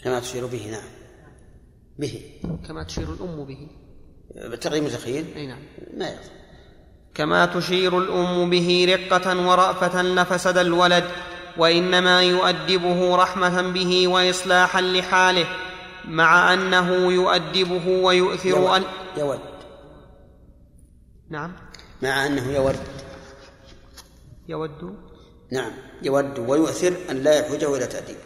[0.04, 0.90] كما تشير به نعم.
[2.00, 2.22] به.
[2.68, 3.68] كما تشير الأم به.
[4.36, 5.60] بالتقديم التخيل أي نعم.
[5.98, 6.20] ما يضر
[7.16, 11.04] كما تشير الأم به رقة ورأفة لفسد الولد
[11.58, 15.48] وإنما يؤدبه رحمة به وإصلاحا لحاله.
[16.06, 18.84] مع أنه يؤدبه ويؤثر يود, أن
[19.18, 19.40] يود.
[21.30, 21.56] نعم.
[22.04, 22.76] مع أنه يود.
[24.48, 24.98] يود؟
[25.52, 25.72] نعم.
[26.02, 28.18] يود ويؤثر أن لا يحوجه إلى تأديب.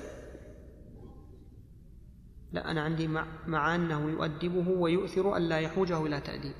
[2.52, 6.56] لا أنا عندي مع, مع أنه يؤدبه ويؤثر أن لا يحوجه إلى تأديب.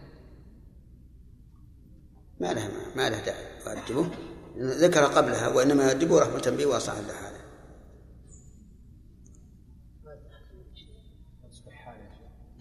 [2.40, 3.46] ما له ما له داعي.
[3.66, 4.10] يؤدبه.
[4.58, 7.33] ذكر قبلها وإنما يؤدبه رحمة به واصلاحا لحاله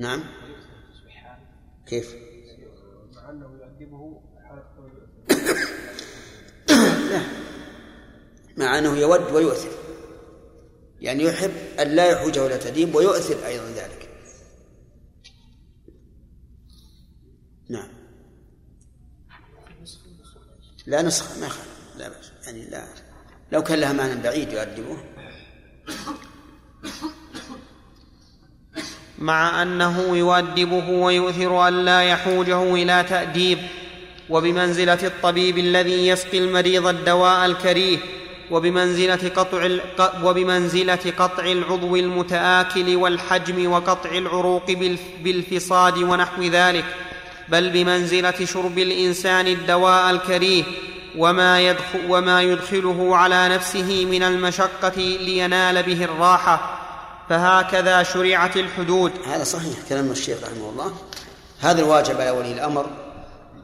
[0.03, 0.25] نعم.
[1.87, 2.15] كيف؟
[8.57, 9.71] مع أنه يود ويؤثر.
[11.01, 11.51] يعني يحب
[11.81, 14.09] أن لا يحوجه إلى تأديب ويؤثر أيضا ذلك.
[17.69, 17.89] نعم.
[20.87, 22.33] لا نسخة ما خالف لا بأس.
[22.45, 22.89] يعني لا.
[23.53, 24.97] لو كان لها معنى بعيد يؤدبه.
[29.23, 33.59] مع أنه يؤدبه ويؤثر أن لا يحوجه إلى تأديب
[34.31, 37.99] وبمنزلة الطبيب الذي يسقي المريض الدواء الكريه
[38.51, 39.69] وبمنزلة قطع
[40.25, 44.71] وبمنزلة قطع العضو المتآكل والحجم وقطع العروق
[45.25, 46.85] بالفصاد ونحو ذلك
[47.49, 50.65] بل بمنزلة شرب الإنسان الدواء الكريه
[51.17, 56.82] وما, يدخل وما يدخله على نفسه من المشقة لينال به الراحة.
[57.29, 59.13] فهكذا شرعت الحدود.
[59.27, 60.93] هذا صحيح كلام الشيخ رحمه الله.
[61.61, 62.91] هذا الواجب على ولي الأمر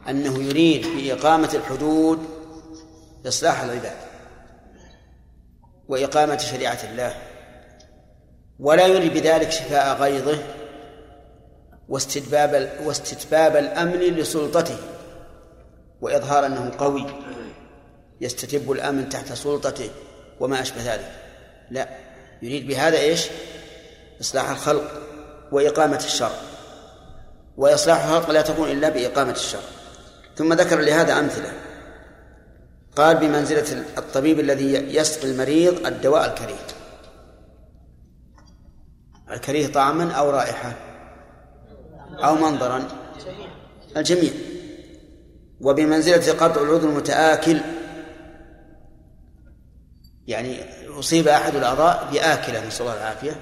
[0.09, 2.19] أنه يريد بإقامة الحدود
[3.27, 3.97] إصلاح العباد
[5.87, 7.15] وإقامة شريعة الله
[8.59, 10.39] ولا يريد بذلك شفاء غيظه
[11.89, 14.77] واستتباب واستتباب الأمن لسلطته
[16.01, 17.05] وإظهار أنه قوي
[18.21, 19.89] يستتب الأمن تحت سلطته
[20.39, 21.11] وما أشبه ذلك.
[21.69, 22.08] لا.
[22.41, 23.27] يريد بهذا إيش؟
[24.21, 25.01] إصلاح الخلق
[25.51, 26.31] وإقامة الشر.
[27.57, 29.61] وإصلاح الخلق لا تكون إلا بإقامة الشر.
[30.35, 31.51] ثم ذكر لهذا أمثلة.
[32.95, 36.67] قال بمنزلة الطبيب الذي يسقي المريض الدواء الكريه.
[39.31, 40.73] الكريه طعما أو رائحة
[42.23, 42.87] أو منظرا.
[43.97, 44.31] الجميع.
[45.61, 47.59] وبمنزلة قطع العضو المتآكل
[50.29, 50.59] يعني
[50.99, 53.41] أصيب أحد الأعضاء بآكلة نسأل الله العافية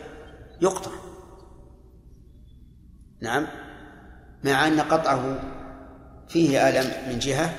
[0.61, 0.91] يقطع.
[3.21, 3.47] نعم.
[4.43, 5.39] مع أن قطعه
[6.29, 7.55] فيه ألم من جهة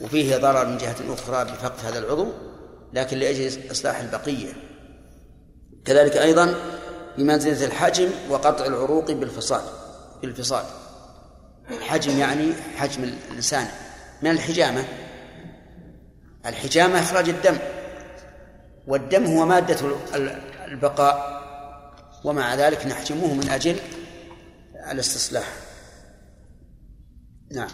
[0.00, 2.32] وفيه ضرر من جهة أخرى بفقد هذا العضو
[2.92, 4.52] لكن لأجل إصلاح البقية.
[5.84, 6.54] كذلك أيضا
[7.18, 9.62] بمنزلة الحجم وقطع العروق بالفصال
[10.22, 10.64] بالفصال.
[11.70, 13.66] الحجم يعني حجم الإنسان.
[14.22, 14.84] من الحجامة؟
[16.46, 17.58] الحجامة إخراج الدم.
[18.86, 19.80] والدم هو مادة
[20.14, 20.28] ال-
[20.72, 21.34] البقاء
[22.24, 23.76] ومع ذلك نحجمه من أجل
[24.90, 25.56] الاستصلاح.
[27.52, 27.68] نعم.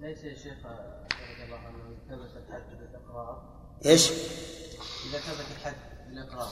[0.00, 3.54] ليس يا شيخ رضي الله عنه ثبت الحد بالإقرار؟
[3.86, 5.74] إيش؟ إذا ثبت الحد
[6.08, 6.48] بالإقرار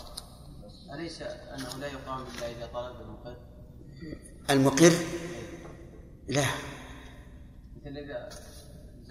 [0.95, 3.37] أليس أنه لا يقام إلا إذا طلب المقر؟
[4.51, 4.93] المقر؟
[6.29, 6.45] لا.
[7.77, 8.29] مثل إذا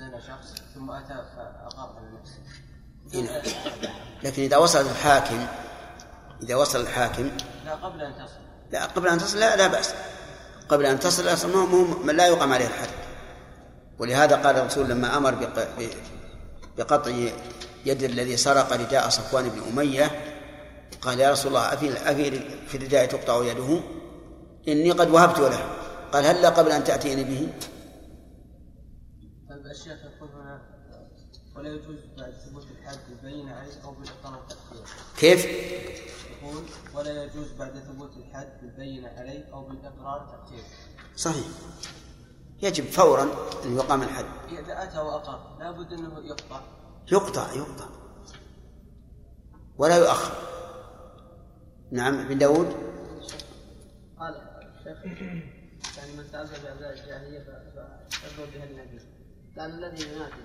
[0.01, 2.39] زنى شخص ثم أتى فاقر على نفسه.
[3.13, 3.41] هنا.
[4.23, 5.47] لكن إذا وصل الحاكم
[6.43, 7.31] إذا وصل الحاكم
[7.65, 8.41] لا قبل أن تصل.
[8.71, 9.93] لا قبل أن تصل لا, لا بأس.
[10.69, 11.65] قبل أن تصل أصلا
[12.03, 12.89] من لا يقام عليه الحد.
[13.99, 15.35] ولهذا قال الرسول لما أمر
[16.77, 17.11] بقطع
[17.85, 20.11] يد الذي سرق رداء صفوان بن أمية
[21.01, 23.81] قال يا رسول الله أفي أفي في الرداء تقطع يده؟
[24.67, 25.69] إني قد وهبت له.
[26.13, 27.47] قال هلا قبل أن تأتيني به؟
[29.71, 30.61] الشيخ يقول هنا
[31.55, 34.85] ولا يجوز بعد ثبوت الحد البينة عليه أو بالاقرار التأخير
[35.17, 35.45] كيف؟
[36.41, 40.63] يقول ولا يجوز بعد ثبوت الحد بالبينة عليه أو بالاقرار التأخير
[41.15, 41.45] صحيح.
[42.61, 43.23] يجب فورا
[43.65, 44.25] أن يقام الحد.
[44.49, 46.61] إذا أتى واقر لابد أنه يقطع.
[47.11, 47.89] يقطع يقطع.
[49.77, 50.33] ولا يؤخر.
[51.91, 52.75] نعم ابن داود.
[54.19, 54.35] قال
[54.79, 55.05] الشيخ
[55.97, 57.39] يعني من تعبد بأعداء الجاهلية
[58.09, 59.20] فيضرب بها النبي.
[59.55, 60.41] لأن الذي ينادي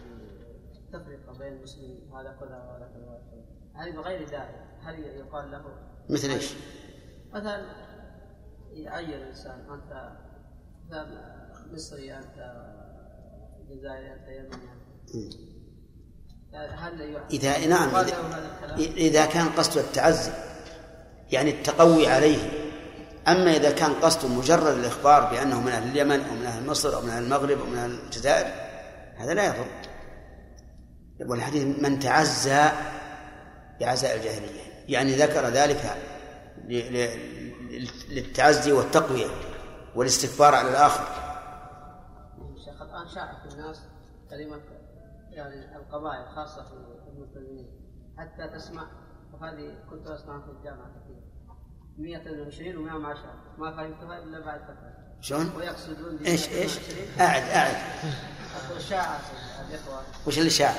[0.93, 3.21] بالتفرقة بين المسلمين هذا كذا وهذا كذا
[3.75, 5.65] هذه بغير داعي هل يقال له
[6.11, 6.55] مثل إيش؟
[7.33, 7.67] مثلا
[8.73, 10.13] يعين الإنسان أنت
[10.87, 11.07] مثلا
[11.73, 12.65] مصري أنت
[13.71, 14.67] جزائري أنت يمني
[16.55, 18.17] هل إذا نعم إذا؟
[18.79, 20.33] إذا كان قصد التعزي
[21.33, 22.67] يعني التقوي عليه
[23.29, 27.03] أما إذا كان قصده مجرد الإخبار بأنه من أهل اليمن أو من أهل مصر أو
[27.03, 28.66] من أهل المغرب أو من أهل الجزائر
[29.17, 29.67] هذا لا يضر.
[31.21, 32.65] والحديث من تعزى
[33.81, 35.97] بعزاء الجاهلية يعني ذكر ذلك
[38.09, 39.27] للتعزي والتقوية
[39.95, 41.05] والاستكبار على الآخر.
[42.65, 43.83] شيخ الآن شاع في الناس
[44.31, 44.61] كلمة
[45.31, 46.73] يعني القبائل خاصة في
[47.13, 47.67] المسلمين.
[48.19, 48.87] حتى تسمع
[49.33, 51.23] وهذه كنت أسمع في الجامعة كثير.
[51.99, 55.06] 120 و 110 ما فهمتها إلا بعد فترة.
[55.21, 56.73] شلون؟ ويقصدون إيش إيش؟
[57.19, 57.77] 120 أعد أعد
[58.67, 59.21] أقول شاعت
[59.71, 60.75] الإخوة وش اللي شاع؟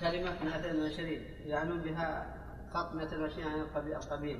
[0.00, 1.08] كلمة 220
[1.46, 2.26] يعنون بها
[2.74, 3.62] خط 220 يعني
[3.96, 4.38] القبيل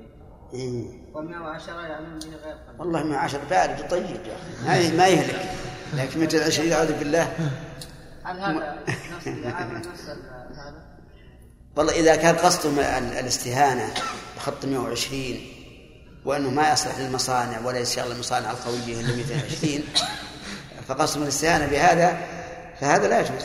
[0.55, 0.85] إيه.
[1.15, 4.37] و 110 يعنون به غير قبيلي والله ما عشر بارد طيب يا
[4.67, 5.51] أخي ما يهلك
[5.95, 7.33] لكن متى العشرين أعوذ بالله
[8.25, 10.83] هل هذا نفس نفس هذا؟
[11.77, 12.85] والله إذا كان قصدهم ال-
[13.19, 13.95] الاستهانة
[14.37, 15.37] بخط 120
[16.25, 19.83] وأنه ما يصلح للمصانع ولا يشتغل المصانع القوية إلا 220
[20.89, 22.27] فقصدهم الاستهانة بهذا
[22.81, 23.43] فهذا لا يجوز.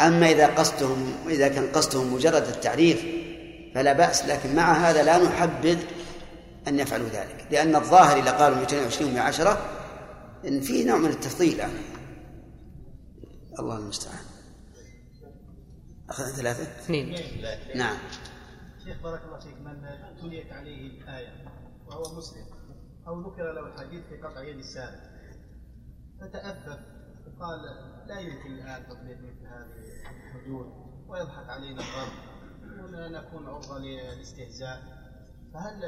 [0.00, 3.04] أما إذا قصدهم إذا كان قصدهم مجرد التعريف
[3.74, 4.24] فلا بأس.
[4.24, 5.78] لكن مع هذا لا نحبذ
[6.68, 7.46] أن يفعلوا ذلك.
[7.50, 9.58] لأن الظاهر إذا قالوا 220 و 110
[10.46, 11.72] إن في نوع من التفضيل يعني.
[13.58, 14.24] الله المستعان.
[16.10, 17.16] أخذنا ثلاثة؟ اثنين.
[17.74, 17.96] نعم.
[18.84, 19.88] شيخ بارك الله فيك من
[20.20, 21.44] تليت عليه الآية
[21.86, 22.46] وهو مسلم
[23.06, 25.00] أو ذكر له الحديث في قطع يد السارق.
[26.20, 26.78] فتأفف
[27.26, 27.60] وقال
[28.06, 30.66] لا يمكن الآن تطبيق مثل هذه الحدود
[31.08, 32.12] ويضحك علينا الرب
[32.94, 34.82] ونكون عرضة للاستهزاء.
[35.54, 35.82] فهل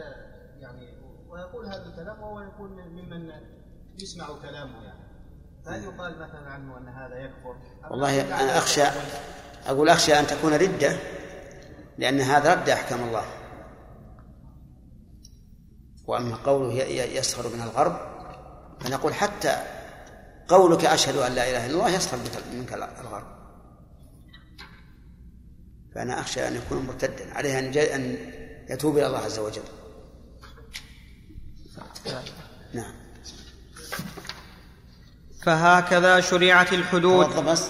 [0.60, 0.96] يعني
[1.28, 3.30] ويقول هذا الكلام وهو يكون ممن
[4.02, 5.06] يسمع كلامه يعني.
[5.66, 7.56] فهل يقال مثلا عنه أن هذا يكفر؟
[7.90, 8.82] والله أنا أخشى؟
[9.66, 10.96] أقول أخشى أن تكون ردة
[11.98, 13.24] لأن هذا رد أحكام الله.
[16.06, 16.74] وأما قوله
[17.18, 17.96] يسخر من الغرب
[18.80, 19.56] فنقول حتى
[20.48, 22.42] قولك أشهد أن لا إله إلا الله يسخر منك-
[23.00, 23.36] الغرب.
[25.94, 28.16] فأنا أخشى أن يكون مرتدا عليه أن أن
[28.70, 29.62] يتوب إلى الله عز وجل.
[32.74, 32.94] نعم.
[35.42, 37.26] فهكذا شرعت الحدود.
[37.44, 37.68] بس.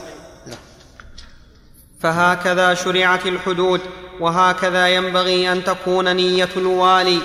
[2.06, 3.80] فهكذا شرعت الحدود
[4.20, 7.18] وهكذا ينبغي أن تكون نية الوالي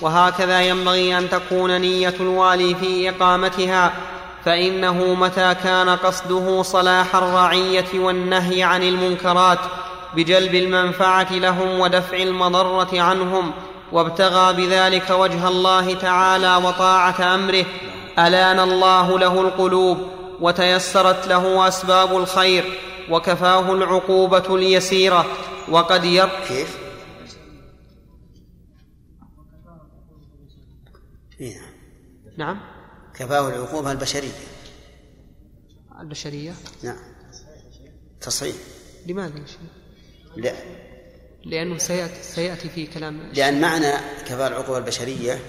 [0.00, 3.92] وهكذا ينبغي أن تكون نية الوالي في إقامتها
[4.44, 9.58] فإنه متى كان قصده صلاح الرعية والنهي عن المنكرات
[10.16, 13.52] بجلب المنفعة لهم ودفع المضرة عنهم
[13.92, 17.64] وابتغى بذلك وجه الله تعالى وطاعة أمره
[18.18, 22.64] ألان الله له القلوب وتيسرت له أسباب الخير
[23.10, 25.26] وكفاه العقوبة اليسيرة
[25.68, 26.78] وقد ير كيف؟
[31.40, 31.60] إيه.
[32.36, 32.60] نعم.
[33.14, 34.32] كفاه العقوبة البشرية.
[36.00, 36.98] البشرية؟ نعم.
[38.20, 38.56] تصحيح.
[39.06, 39.60] لماذا يا شيخ؟
[40.36, 40.54] لا.
[41.44, 43.92] لأنه سيأتي, سيأتي في كلام لأن معنى
[44.26, 45.40] كفاءة العقوبة البشرية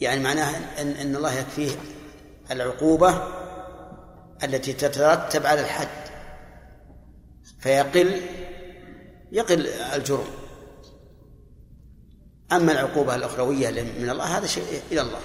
[0.00, 1.70] يعني معناها أن, أن الله يكفيه
[2.50, 3.22] العقوبة
[4.44, 6.07] التي تترتب على الحد.
[7.58, 8.20] فيقل
[9.32, 10.26] يقل الجرم.
[12.52, 13.70] أما العقوبة الأخروية
[14.00, 15.18] من الله هذا شيء إلى الله.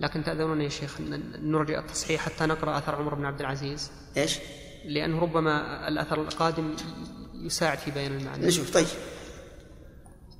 [0.00, 1.00] لكن تأذنون يا شيخ
[1.42, 3.90] نرجع التصحيح حتى نقرأ أثر عمر بن عبد العزيز.
[4.16, 4.38] إيش؟
[4.84, 6.76] لأنه ربما الأثر القادم
[7.34, 8.46] يساعد في بيان المعنى.
[8.46, 8.86] نشوف طيب.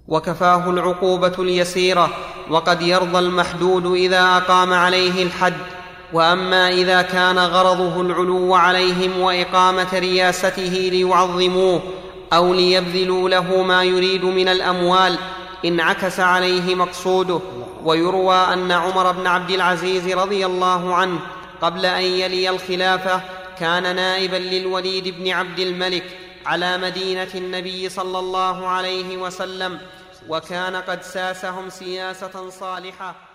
[0.07, 2.11] وكفاه العقوبة اليسيرة
[2.51, 5.78] وقد يرضى المحدود إذا أقام عليه الحد.
[6.13, 11.83] وأما إذا كان غرضه العلو عليهم وإقامة رياسته ليعظموه
[12.33, 15.19] أو ليبذلوا له ما يريد من الأموال
[15.65, 17.41] انعكس عليه مقصوده.
[17.85, 21.19] ويروى أن عمر بن عبد العزيز رضي الله عنه
[21.63, 23.21] قبل أن يلي الخلافه
[23.59, 26.05] كان نائبا للوليد بن عبد الملك
[26.47, 29.79] على مدينة النبي صلى الله عليه وسلم
[30.29, 33.28] وكان قد ساسهم سياسة صالحة